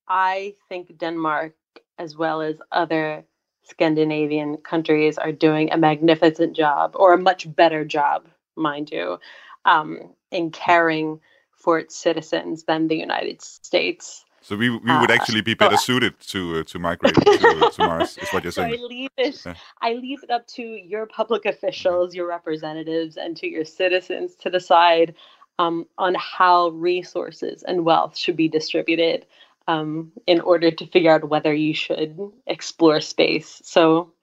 I 0.08 0.56
think 0.69 0.97
Denmark, 0.97 1.54
as 1.97 2.15
well 2.15 2.41
as 2.41 2.58
other 2.71 3.25
Scandinavian 3.63 4.58
countries, 4.58 5.17
are 5.17 5.32
doing 5.32 5.71
a 5.71 5.78
magnificent 5.78 6.56
job, 6.56 6.95
or 6.95 7.13
a 7.13 7.17
much 7.17 7.54
better 7.56 7.86
job, 7.86 8.28
mind 8.56 8.91
you, 8.91 9.19
um, 9.65 10.13
in 10.32 10.52
caring 10.52 11.19
for 11.52 11.78
its 11.80 11.95
citizens 11.95 12.63
than 12.63 12.88
the 12.88 12.95
United 12.95 13.41
States. 13.41 14.25
So 14.49 14.55
we 14.55 14.71
we 14.71 14.77
would 14.79 15.12
uh, 15.12 15.13
actually 15.13 15.41
be 15.41 15.53
better 15.53 15.77
suited 15.77 16.19
to 16.21 16.62
uh, 16.62 16.63
to 16.63 16.79
migrate 16.79 17.13
to, 17.13 17.71
to, 17.71 17.75
Mars. 17.85 18.17
Is 18.17 18.29
what 18.29 18.41
you're 18.41 18.51
saying? 18.51 18.79
So 18.79 18.83
I 18.83 18.88
leave 18.88 19.09
it. 19.15 19.41
Yeah. 19.45 19.53
I 19.79 19.93
leave 19.93 20.23
it 20.23 20.31
up 20.31 20.47
to 20.57 20.63
your 20.63 21.05
public 21.05 21.45
officials, 21.45 22.15
your 22.15 22.27
representatives, 22.27 23.15
and 23.15 23.38
to 23.38 23.47
your 23.47 23.63
citizens 23.63 24.33
to 24.38 24.49
decide 24.49 25.13
um, 25.59 25.85
on 25.99 26.15
how 26.15 26.69
resources 26.69 27.62
and 27.62 27.85
wealth 27.85 28.17
should 28.17 28.35
be 28.35 28.47
distributed 28.47 29.27
um, 29.67 30.12
in 30.25 30.41
order 30.41 30.71
to 30.71 30.88
figure 30.88 31.12
out 31.12 31.29
whether 31.29 31.53
you 31.53 31.75
should 31.75 32.19
explore 32.47 33.01
space. 33.01 33.62
So 33.63 34.13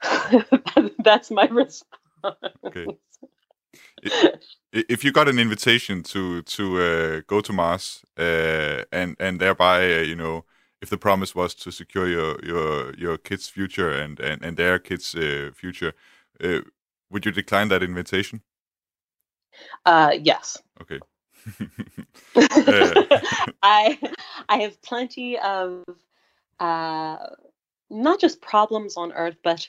that's 1.04 1.30
my 1.30 1.44
response. 1.50 1.84
Okay 2.64 2.86
if 4.72 5.04
you 5.04 5.12
got 5.12 5.28
an 5.28 5.38
invitation 5.38 6.02
to 6.02 6.42
to 6.42 6.80
uh, 6.80 7.20
go 7.26 7.40
to 7.40 7.52
Mars 7.52 8.02
uh, 8.18 8.84
and 8.92 9.16
and 9.18 9.40
thereby 9.40 9.84
uh, 9.84 10.02
you 10.02 10.16
know 10.16 10.44
if 10.80 10.90
the 10.90 10.98
promise 10.98 11.34
was 11.34 11.54
to 11.54 11.70
secure 11.70 12.08
your 12.08 12.38
your 12.44 12.94
your 12.94 13.18
kids' 13.18 13.48
future 13.48 13.90
and 13.90 14.20
and, 14.20 14.44
and 14.44 14.56
their 14.56 14.78
kids' 14.78 15.14
uh, 15.14 15.50
future, 15.54 15.92
uh, 16.42 16.60
would 17.10 17.26
you 17.26 17.32
decline 17.32 17.68
that 17.68 17.82
invitation? 17.82 18.42
Uh, 19.84 20.12
yes. 20.20 20.58
Okay. 20.80 21.00
I 23.62 23.98
I 24.48 24.58
have 24.58 24.80
plenty 24.82 25.38
of 25.38 25.84
uh, 26.60 27.16
not 27.90 28.20
just 28.20 28.40
problems 28.40 28.96
on 28.96 29.12
Earth, 29.12 29.36
but 29.42 29.68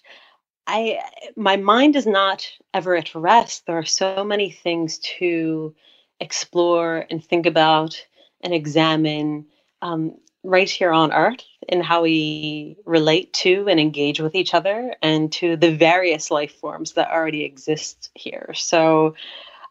I 0.71 0.99
my 1.35 1.57
mind 1.57 1.95
is 1.95 2.05
not 2.05 2.47
ever 2.75 2.95
at 2.95 3.15
rest. 3.15 3.65
There 3.65 3.77
are 3.77 3.85
so 3.85 4.23
many 4.23 4.51
things 4.51 4.99
to 5.19 5.73
explore 6.19 7.07
and 7.09 7.23
think 7.23 7.47
about 7.47 8.05
and 8.41 8.53
examine 8.53 9.47
um, 9.81 10.17
right 10.43 10.69
here 10.69 10.91
on 10.91 11.11
Earth 11.11 11.43
and 11.67 11.83
how 11.83 12.03
we 12.03 12.77
relate 12.85 13.33
to 13.33 13.67
and 13.67 13.79
engage 13.79 14.19
with 14.19 14.35
each 14.35 14.53
other 14.53 14.95
and 15.01 15.31
to 15.33 15.57
the 15.57 15.75
various 15.75 16.29
life 16.29 16.53
forms 16.59 16.93
that 16.93 17.09
already 17.09 17.43
exist 17.43 18.11
here. 18.13 18.51
So 18.53 19.15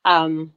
um, 0.05 0.53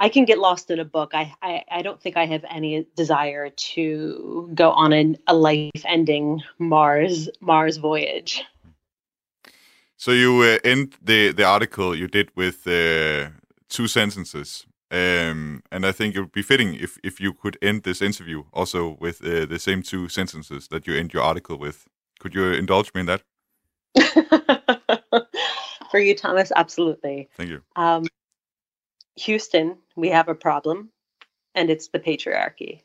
I 0.00 0.08
can 0.08 0.24
get 0.24 0.38
lost 0.38 0.70
in 0.70 0.80
a 0.80 0.84
book. 0.84 1.10
I, 1.14 1.34
I, 1.42 1.64
I 1.70 1.82
don't 1.82 2.00
think 2.00 2.16
I 2.16 2.26
have 2.26 2.44
any 2.48 2.86
desire 2.96 3.50
to 3.50 4.50
go 4.54 4.70
on 4.70 4.92
an, 4.92 5.18
a 5.26 5.34
life-ending 5.34 6.42
Mars 6.58 7.28
Mars 7.40 7.76
voyage. 7.76 8.42
So 9.96 10.12
you 10.12 10.42
uh, 10.42 10.58
end 10.62 10.94
the 11.02 11.32
the 11.32 11.44
article 11.44 11.94
you 11.96 12.08
did 12.08 12.30
with 12.36 12.66
uh, 12.66 13.30
two 13.68 13.88
sentences, 13.88 14.66
um, 14.90 15.62
and 15.72 15.86
I 15.86 15.92
think 15.92 16.14
it 16.14 16.20
would 16.20 16.32
be 16.32 16.42
fitting 16.42 16.74
if 16.74 16.98
if 17.02 17.20
you 17.20 17.32
could 17.32 17.56
end 17.62 17.82
this 17.82 18.02
interview 18.02 18.44
also 18.52 18.96
with 19.00 19.24
uh, 19.24 19.46
the 19.46 19.58
same 19.58 19.82
two 19.82 20.08
sentences 20.08 20.68
that 20.68 20.86
you 20.86 20.94
end 20.94 21.12
your 21.14 21.22
article 21.22 21.58
with. 21.58 21.86
Could 22.20 22.34
you 22.34 22.52
indulge 22.52 22.92
me 22.94 23.00
in 23.00 23.06
that? 23.06 23.22
For 25.90 26.00
you, 26.00 26.14
Thomas, 26.14 26.52
absolutely. 26.54 27.28
Thank 27.36 27.50
you. 27.50 27.62
Um, 27.76 28.04
Houston, 29.16 29.78
we 29.96 30.10
have 30.10 30.28
a 30.28 30.34
problem, 30.34 30.90
and 31.54 31.70
it's 31.70 31.88
the 31.88 31.98
patriarchy. 31.98 32.82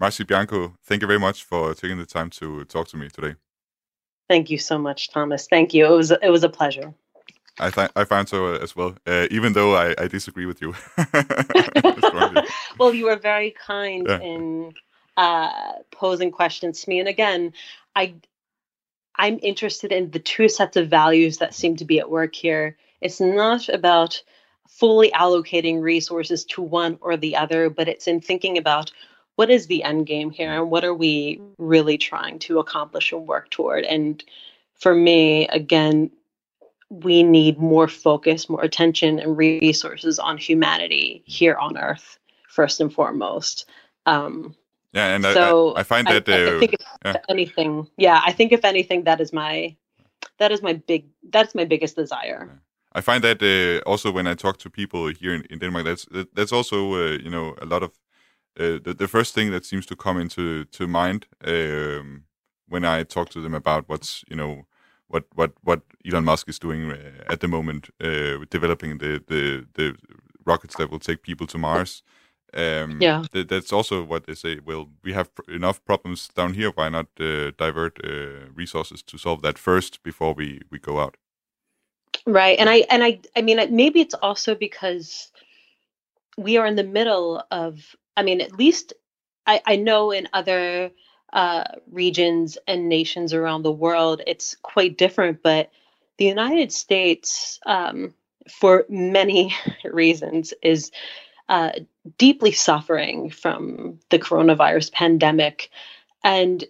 Marcie 0.00 0.24
Bianco, 0.24 0.74
thank 0.84 1.02
you 1.02 1.08
very 1.08 1.20
much 1.20 1.44
for 1.44 1.74
taking 1.74 1.98
the 1.98 2.06
time 2.06 2.30
to 2.30 2.64
talk 2.64 2.88
to 2.88 2.96
me 2.96 3.08
today. 3.08 3.36
Thank 4.28 4.50
you 4.50 4.58
so 4.58 4.78
much, 4.78 5.10
Thomas. 5.10 5.46
Thank 5.46 5.74
you. 5.74 5.86
It 5.86 5.96
was 5.96 6.10
it 6.10 6.30
was 6.30 6.44
a 6.44 6.48
pleasure. 6.48 6.92
I 7.58 7.70
th- 7.70 7.90
I 7.96 8.04
found 8.04 8.28
so 8.28 8.54
uh, 8.54 8.58
as 8.58 8.76
well, 8.76 8.94
uh, 9.06 9.26
even 9.30 9.52
though 9.54 9.74
I, 9.74 9.94
I 9.98 10.08
disagree 10.08 10.46
with 10.46 10.60
you. 10.60 10.74
well, 12.78 12.92
you 12.92 13.06
were 13.06 13.16
very 13.16 13.52
kind 13.52 14.06
Yeah. 14.06 14.20
in 14.20 14.74
uh, 15.16 15.72
posing 15.90 16.30
questions 16.30 16.82
to 16.82 16.90
me, 16.90 17.00
and 17.00 17.08
again, 17.08 17.52
I 17.94 18.14
I'm 19.16 19.38
interested 19.42 19.92
in 19.92 20.10
the 20.10 20.18
two 20.18 20.48
sets 20.48 20.76
of 20.76 20.90
values 20.90 21.38
that 21.38 21.54
seem 21.54 21.76
to 21.76 21.84
be 21.84 21.98
at 21.98 22.10
work 22.10 22.34
here. 22.34 22.76
It's 23.00 23.20
not 23.20 23.68
about 23.68 24.22
fully 24.68 25.10
allocating 25.12 25.80
resources 25.80 26.44
to 26.44 26.60
one 26.62 26.98
or 27.00 27.16
the 27.16 27.36
other, 27.36 27.70
but 27.70 27.88
it's 27.88 28.06
in 28.06 28.20
thinking 28.20 28.58
about 28.58 28.92
what 29.36 29.50
is 29.50 29.66
the 29.66 29.82
end 29.84 30.06
game 30.06 30.30
here 30.30 30.50
and 30.52 30.70
what 30.70 30.84
are 30.84 30.94
we 30.94 31.40
really 31.58 31.98
trying 31.98 32.38
to 32.40 32.58
accomplish 32.58 33.12
and 33.12 33.26
work 33.26 33.50
toward. 33.50 33.84
And 33.84 34.22
for 34.74 34.94
me, 34.94 35.46
again, 35.48 36.10
we 36.90 37.22
need 37.22 37.58
more 37.58 37.88
focus, 37.88 38.48
more 38.48 38.62
attention, 38.62 39.18
and 39.18 39.36
resources 39.36 40.18
on 40.18 40.38
humanity 40.38 41.22
here 41.26 41.56
on 41.56 41.76
Earth, 41.76 42.18
first 42.48 42.80
and 42.80 42.92
foremost. 42.92 43.68
Um, 44.06 44.54
yeah, 44.92 45.14
and 45.14 45.26
I- 45.26 45.34
so 45.34 45.74
I, 45.74 45.80
I 45.80 45.82
find 45.82 46.06
that 46.06 46.28
I- 46.28 46.32
I 46.32 46.56
uh, 46.56 46.58
think 46.60 46.72
if 46.72 46.80
yeah. 47.04 47.16
anything, 47.28 47.86
yeah, 47.98 48.20
I 48.24 48.32
think 48.32 48.52
if 48.52 48.64
anything, 48.64 49.04
that 49.04 49.20
is 49.20 49.32
my 49.32 49.76
that 50.38 50.52
is 50.52 50.62
my 50.62 50.74
big 50.86 51.04
that's 51.30 51.54
my 51.54 51.64
biggest 51.64 51.96
desire. 51.96 52.62
I 52.94 53.00
find 53.02 53.22
that 53.24 53.42
uh, 53.42 53.88
also 53.90 54.10
when 54.12 54.26
I 54.26 54.34
talk 54.34 54.56
to 54.58 54.70
people 54.70 55.08
here 55.20 55.34
in, 55.34 55.42
in 55.50 55.58
Denmark, 55.58 55.84
that's 55.84 56.06
that- 56.10 56.34
that's 56.34 56.52
also 56.52 56.76
uh, 56.94 57.18
you 57.24 57.30
know 57.30 57.54
a 57.60 57.66
lot 57.66 57.82
of 57.82 57.90
uh, 58.60 58.78
the 58.84 58.94
the 58.98 59.08
first 59.08 59.34
thing 59.34 59.52
that 59.52 59.66
seems 59.66 59.86
to 59.86 59.96
come 59.96 60.18
into 60.20 60.64
to 60.66 60.86
mind 60.88 61.26
um, 61.46 62.24
when 62.68 62.84
I 62.84 63.04
talk 63.04 63.30
to 63.30 63.42
them 63.42 63.54
about 63.54 63.88
what's 63.88 64.24
you 64.30 64.36
know 64.36 64.66
what 65.08 65.24
what 65.34 65.52
what 65.64 65.82
Elon 66.06 66.24
Musk 66.24 66.48
is 66.48 66.58
doing 66.60 66.90
uh, 66.92 67.24
at 67.32 67.40
the 67.40 67.48
moment, 67.48 67.90
uh, 68.02 68.38
with 68.40 68.50
developing 68.50 68.98
the 68.98 69.22
the 69.28 69.66
the 69.74 69.96
rockets 70.46 70.76
that 70.76 70.90
will 70.90 71.00
take 71.00 71.22
people 71.22 71.46
to 71.48 71.58
Mars. 71.58 72.02
Um, 72.54 72.94
Yeah. 73.00 73.24
th- 73.32 73.48
that's 73.48 73.72
also 73.72 74.04
what 74.04 74.26
they 74.26 74.34
say. 74.34 74.60
Well, 74.64 74.90
we 75.04 75.12
have 75.14 75.34
pr- 75.34 75.52
enough 75.52 75.84
problems 75.84 76.28
down 76.28 76.54
here. 76.54 76.72
Why 76.74 76.90
not 76.90 77.06
uh, 77.20 77.52
divert 77.58 77.98
uh, 78.04 78.50
resources 78.54 79.02
to 79.04 79.18
solve 79.18 79.42
that 79.42 79.58
first 79.58 80.02
before 80.04 80.34
we 80.34 80.60
we 80.70 80.78
go 80.80 81.00
out? 81.00 81.16
Right. 82.26 82.58
And 82.58 82.70
I 82.70 82.86
and 82.90 83.04
I 83.04 83.20
I 83.36 83.42
mean 83.42 83.58
maybe 83.76 84.00
it's 84.00 84.14
also 84.14 84.54
because 84.56 85.30
we 86.38 86.58
are 86.58 86.66
in 86.66 86.76
the 86.76 86.84
middle 86.84 87.44
of 87.50 87.80
I 88.16 88.22
mean 88.22 88.40
at 88.40 88.58
least 88.58 88.92
I 89.46 89.60
I 89.66 89.76
know 89.76 90.10
in 90.10 90.28
other 90.32 90.90
uh 91.32 91.64
regions 91.90 92.58
and 92.66 92.88
nations 92.88 93.34
around 93.34 93.62
the 93.62 93.72
world 93.72 94.22
it's 94.26 94.56
quite 94.62 94.98
different 94.98 95.42
but 95.42 95.70
the 96.18 96.24
United 96.24 96.72
States 96.72 97.58
um 97.66 98.14
for 98.48 98.84
many 98.88 99.54
reasons 99.84 100.54
is 100.62 100.90
uh 101.48 101.72
deeply 102.18 102.52
suffering 102.52 103.30
from 103.30 103.98
the 104.10 104.18
coronavirus 104.18 104.92
pandemic 104.92 105.70
and 106.22 106.64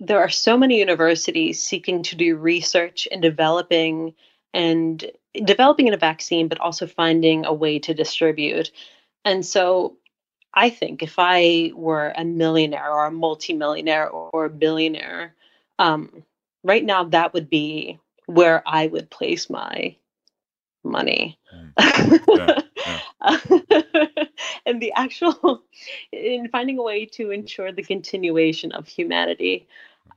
there 0.00 0.20
are 0.20 0.28
so 0.28 0.56
many 0.56 0.78
universities 0.78 1.62
seeking 1.62 2.02
to 2.02 2.16
do 2.16 2.36
research 2.36 3.08
and 3.10 3.22
developing 3.22 4.14
and 4.52 5.04
developing 5.44 5.92
a 5.92 5.96
vaccine, 5.96 6.48
but 6.48 6.60
also 6.60 6.86
finding 6.86 7.44
a 7.44 7.52
way 7.52 7.78
to 7.78 7.94
distribute. 7.94 8.70
And 9.24 9.44
so 9.44 9.96
I 10.56 10.70
think 10.70 11.02
if 11.02 11.16
I 11.18 11.70
were 11.74 12.14
a 12.16 12.24
millionaire 12.24 12.90
or 12.90 13.06
a 13.06 13.10
multimillionaire 13.10 14.08
or 14.08 14.46
a 14.46 14.50
billionaire, 14.50 15.34
um, 15.78 16.24
right 16.64 16.84
now 16.84 17.04
that 17.04 17.34
would 17.34 17.50
be 17.50 17.98
where 18.24 18.62
I 18.66 18.86
would 18.86 19.10
place 19.10 19.50
my 19.50 19.96
money. 20.82 21.38
Yeah, 22.28 22.60
and 24.66 24.80
the 24.80 24.92
actual 24.94 25.62
in 26.12 26.48
finding 26.48 26.78
a 26.78 26.82
way 26.82 27.06
to 27.06 27.30
ensure 27.30 27.72
the 27.72 27.82
continuation 27.82 28.72
of 28.72 28.86
humanity 28.86 29.66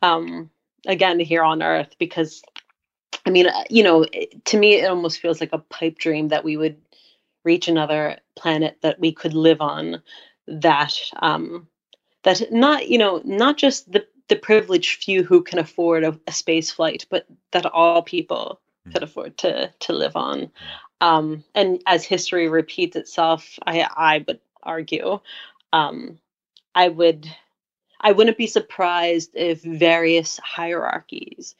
um 0.01 0.49
again 0.85 1.19
here 1.19 1.43
on 1.43 1.61
earth 1.63 1.95
because 1.99 2.43
i 3.25 3.29
mean 3.29 3.47
uh, 3.47 3.63
you 3.69 3.83
know 3.83 4.05
to 4.45 4.57
me 4.57 4.75
it 4.75 4.89
almost 4.89 5.19
feels 5.19 5.41
like 5.41 5.53
a 5.53 5.57
pipe 5.57 5.97
dream 5.97 6.29
that 6.29 6.43
we 6.43 6.55
would 6.57 6.77
reach 7.43 7.67
another 7.67 8.17
planet 8.35 8.77
that 8.81 8.99
we 8.99 9.11
could 9.11 9.33
live 9.33 9.61
on 9.61 10.01
that 10.47 10.95
um 11.21 11.67
that 12.23 12.41
not 12.51 12.87
you 12.89 12.97
know 12.97 13.21
not 13.25 13.57
just 13.57 13.91
the 13.91 14.05
the 14.27 14.35
privileged 14.35 15.03
few 15.03 15.23
who 15.23 15.43
can 15.43 15.59
afford 15.59 16.03
a, 16.03 16.19
a 16.27 16.31
space 16.31 16.71
flight 16.71 17.05
but 17.09 17.25
that 17.51 17.65
all 17.65 18.01
people 18.03 18.59
could 18.91 19.03
afford 19.03 19.37
to 19.37 19.71
to 19.79 19.93
live 19.93 20.15
on. 20.15 20.51
Um 21.01 21.43
and 21.55 21.81
as 21.87 22.05
history 22.05 22.49
repeats 22.49 22.95
itself 22.95 23.59
i 23.65 23.81
i 23.95 24.23
would 24.27 24.39
argue 24.63 25.19
um 25.73 26.19
i 26.75 26.89
would 26.89 27.27
i 28.01 28.11
wouldn't 28.13 28.37
be 28.37 28.47
surprised 28.47 29.31
if 29.35 29.61
various 29.63 30.39
hierarchies 30.43 31.55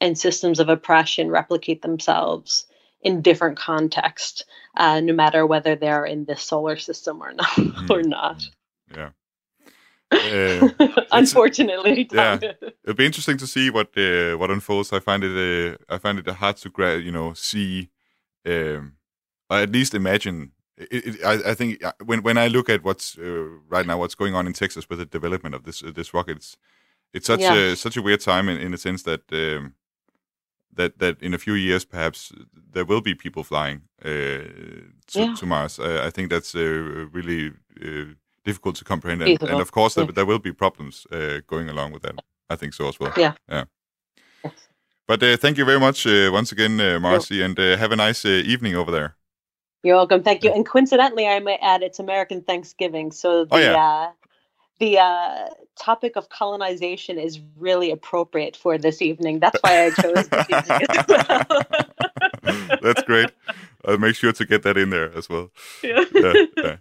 and 0.00 0.18
systems 0.18 0.60
of 0.60 0.68
oppression 0.68 1.30
replicate 1.30 1.82
themselves 1.82 2.66
in 3.04 3.22
different 3.22 3.58
contexts 3.58 4.44
uh, 4.76 5.00
no 5.00 5.12
matter 5.14 5.46
whether 5.46 5.76
they're 5.76 6.06
in 6.06 6.24
this 6.26 6.42
solar 6.42 6.76
system 6.76 7.22
or 7.22 7.32
not 7.34 7.58
or 7.90 8.02
not 8.02 8.42
Yeah. 8.96 9.10
Uh, 10.12 10.68
unfortunately 11.12 12.08
yeah. 12.12 12.38
It'll 12.84 12.94
be 12.96 13.06
interesting 13.06 13.38
to 13.38 13.46
see 13.46 13.70
what 13.70 13.88
uh, 13.98 14.36
what 14.38 14.50
unfolds. 14.50 14.92
I 14.92 15.00
find 15.00 15.24
it 15.24 15.34
uh, 15.36 15.94
I 15.94 15.98
find 15.98 16.18
it 16.18 16.28
hard 16.28 16.56
to 16.58 16.68
gra- 16.70 16.98
you 17.00 17.12
know 17.12 17.34
see 17.34 17.90
um, 18.46 18.94
or 19.50 19.58
at 19.58 19.72
least 19.72 19.94
imagine. 19.94 20.52
It, 20.76 20.88
it, 21.06 21.24
I, 21.24 21.50
I 21.50 21.54
think 21.54 21.84
uh, 21.84 21.92
when 22.04 22.22
when 22.22 22.38
I 22.38 22.48
look 22.48 22.68
at 22.70 22.84
what's 22.84 23.18
uh, 23.18 23.48
right 23.68 23.86
now 23.86 23.98
what's 23.98 24.14
going 24.16 24.34
on 24.36 24.46
in 24.46 24.52
Texas 24.52 24.88
with 24.88 24.98
the 25.00 25.06
development 25.06 25.54
of 25.54 25.64
this 25.64 25.82
uh, 25.82 25.90
this 25.94 26.14
rocket, 26.14 26.36
it's, 26.36 26.56
it's 27.12 27.26
such 27.26 27.40
Yeah. 27.40 27.54
a 27.72 27.76
such 27.76 27.96
a 27.96 28.02
weird 28.02 28.20
time 28.20 28.48
in, 28.48 28.58
in 28.58 28.74
a 28.74 28.78
sense 28.78 29.02
that 29.04 29.22
um, 29.32 29.74
that 30.74 30.98
that 30.98 31.22
in 31.22 31.34
a 31.34 31.38
few 31.38 31.54
years 31.54 31.84
perhaps 31.84 32.32
there 32.74 32.84
will 32.84 33.00
be 33.00 33.14
people 33.14 33.42
flying 33.44 33.82
uh, 34.04 34.08
to, 34.08 35.18
Yeah. 35.20 35.34
to 35.36 35.46
Mars. 35.46 35.78
Uh, 35.78 36.02
I 36.06 36.10
think 36.10 36.30
that's 36.30 36.54
uh, 36.54 36.60
really 37.12 37.52
uh, 37.82 38.14
difficult 38.44 38.76
to 38.76 38.84
comprehend, 38.84 39.22
and, 39.22 39.42
and 39.42 39.60
of 39.60 39.70
course 39.70 39.94
there, 39.94 40.04
Yeah. 40.04 40.12
there 40.14 40.26
will 40.26 40.38
be 40.40 40.52
problems 40.52 41.06
uh, 41.10 41.40
going 41.46 41.68
along 41.70 41.92
with 41.92 42.02
that. 42.02 42.14
I 42.52 42.56
think 42.56 42.74
so 42.74 42.88
as 42.88 42.98
well. 43.00 43.12
Yeah. 43.16 43.34
Yeah. 43.48 43.64
Yes. 44.44 44.68
But 45.06 45.22
uh, 45.22 45.36
thank 45.36 45.56
you 45.58 45.64
very 45.66 45.80
much 45.80 46.06
uh, 46.06 46.30
once 46.32 46.52
again, 46.52 46.80
uh, 46.80 46.98
Marcie, 47.00 47.42
and 47.44 47.58
uh, 47.58 47.76
have 47.76 47.92
a 47.92 47.96
nice 47.96 48.24
uh, 48.24 48.52
evening 48.52 48.76
over 48.76 48.90
there. 48.92 49.16
You're 49.82 49.96
welcome. 49.96 50.22
Thank 50.22 50.44
you. 50.44 50.52
And 50.52 50.64
coincidentally, 50.66 51.26
I 51.26 51.40
might 51.40 51.58
add 51.62 51.82
it's 51.82 51.98
American 52.00 52.42
Thanksgiving, 52.42 53.12
so 53.12 53.44
the 53.44 53.54
Oh, 53.54 53.58
yeah. 53.58 53.76
uh, 53.76 54.10
the 54.80 54.98
uh, 54.98 55.48
topic 55.78 56.16
of 56.16 56.28
colonization 56.30 57.18
is 57.18 57.38
really 57.56 57.90
appropriate 57.90 58.56
for 58.56 58.78
this 58.78 59.00
evening. 59.02 59.40
That's 59.40 59.58
why 59.62 59.84
I 59.86 59.90
chose 59.90 60.28
this 60.28 60.46
evening 60.50 60.86
as 60.90 61.06
well. 61.28 61.83
That's 62.82 63.02
great. 63.02 63.30
I'll 63.84 63.98
make 63.98 64.16
sure 64.16 64.32
to 64.32 64.44
get 64.46 64.62
that 64.62 64.76
in 64.76 64.90
there 64.90 65.16
as 65.16 65.28
well. 65.28 65.50
Yeah. 65.82 66.04
Yeah, 66.14 66.34
yeah. 66.62 66.76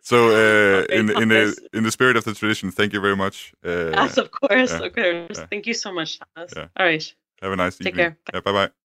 So, 0.00 0.28
uh, 0.30 0.84
in 0.92 1.10
in 1.10 1.28
the 1.28 1.56
in 1.72 1.84
the 1.84 1.90
spirit 1.90 2.16
of 2.16 2.24
the 2.24 2.34
tradition, 2.34 2.70
thank 2.70 2.92
you 2.92 3.00
very 3.00 3.16
much. 3.16 3.54
Uh, 3.64 3.90
yes, 3.90 4.18
of 4.18 4.30
course. 4.30 4.72
of 4.72 4.92
course. 4.92 5.38
Thank 5.50 5.66
you 5.66 5.74
so 5.74 5.92
much, 5.92 6.18
Thomas. 6.18 6.52
All 6.56 6.86
right. 6.86 7.14
have 7.40 7.52
a 7.52 7.56
nice 7.56 7.78
Take 7.78 7.88
evening. 7.88 8.06
care. 8.06 8.18
Yeah, 8.34 8.40
bye 8.40 8.52
bye. 8.52 8.81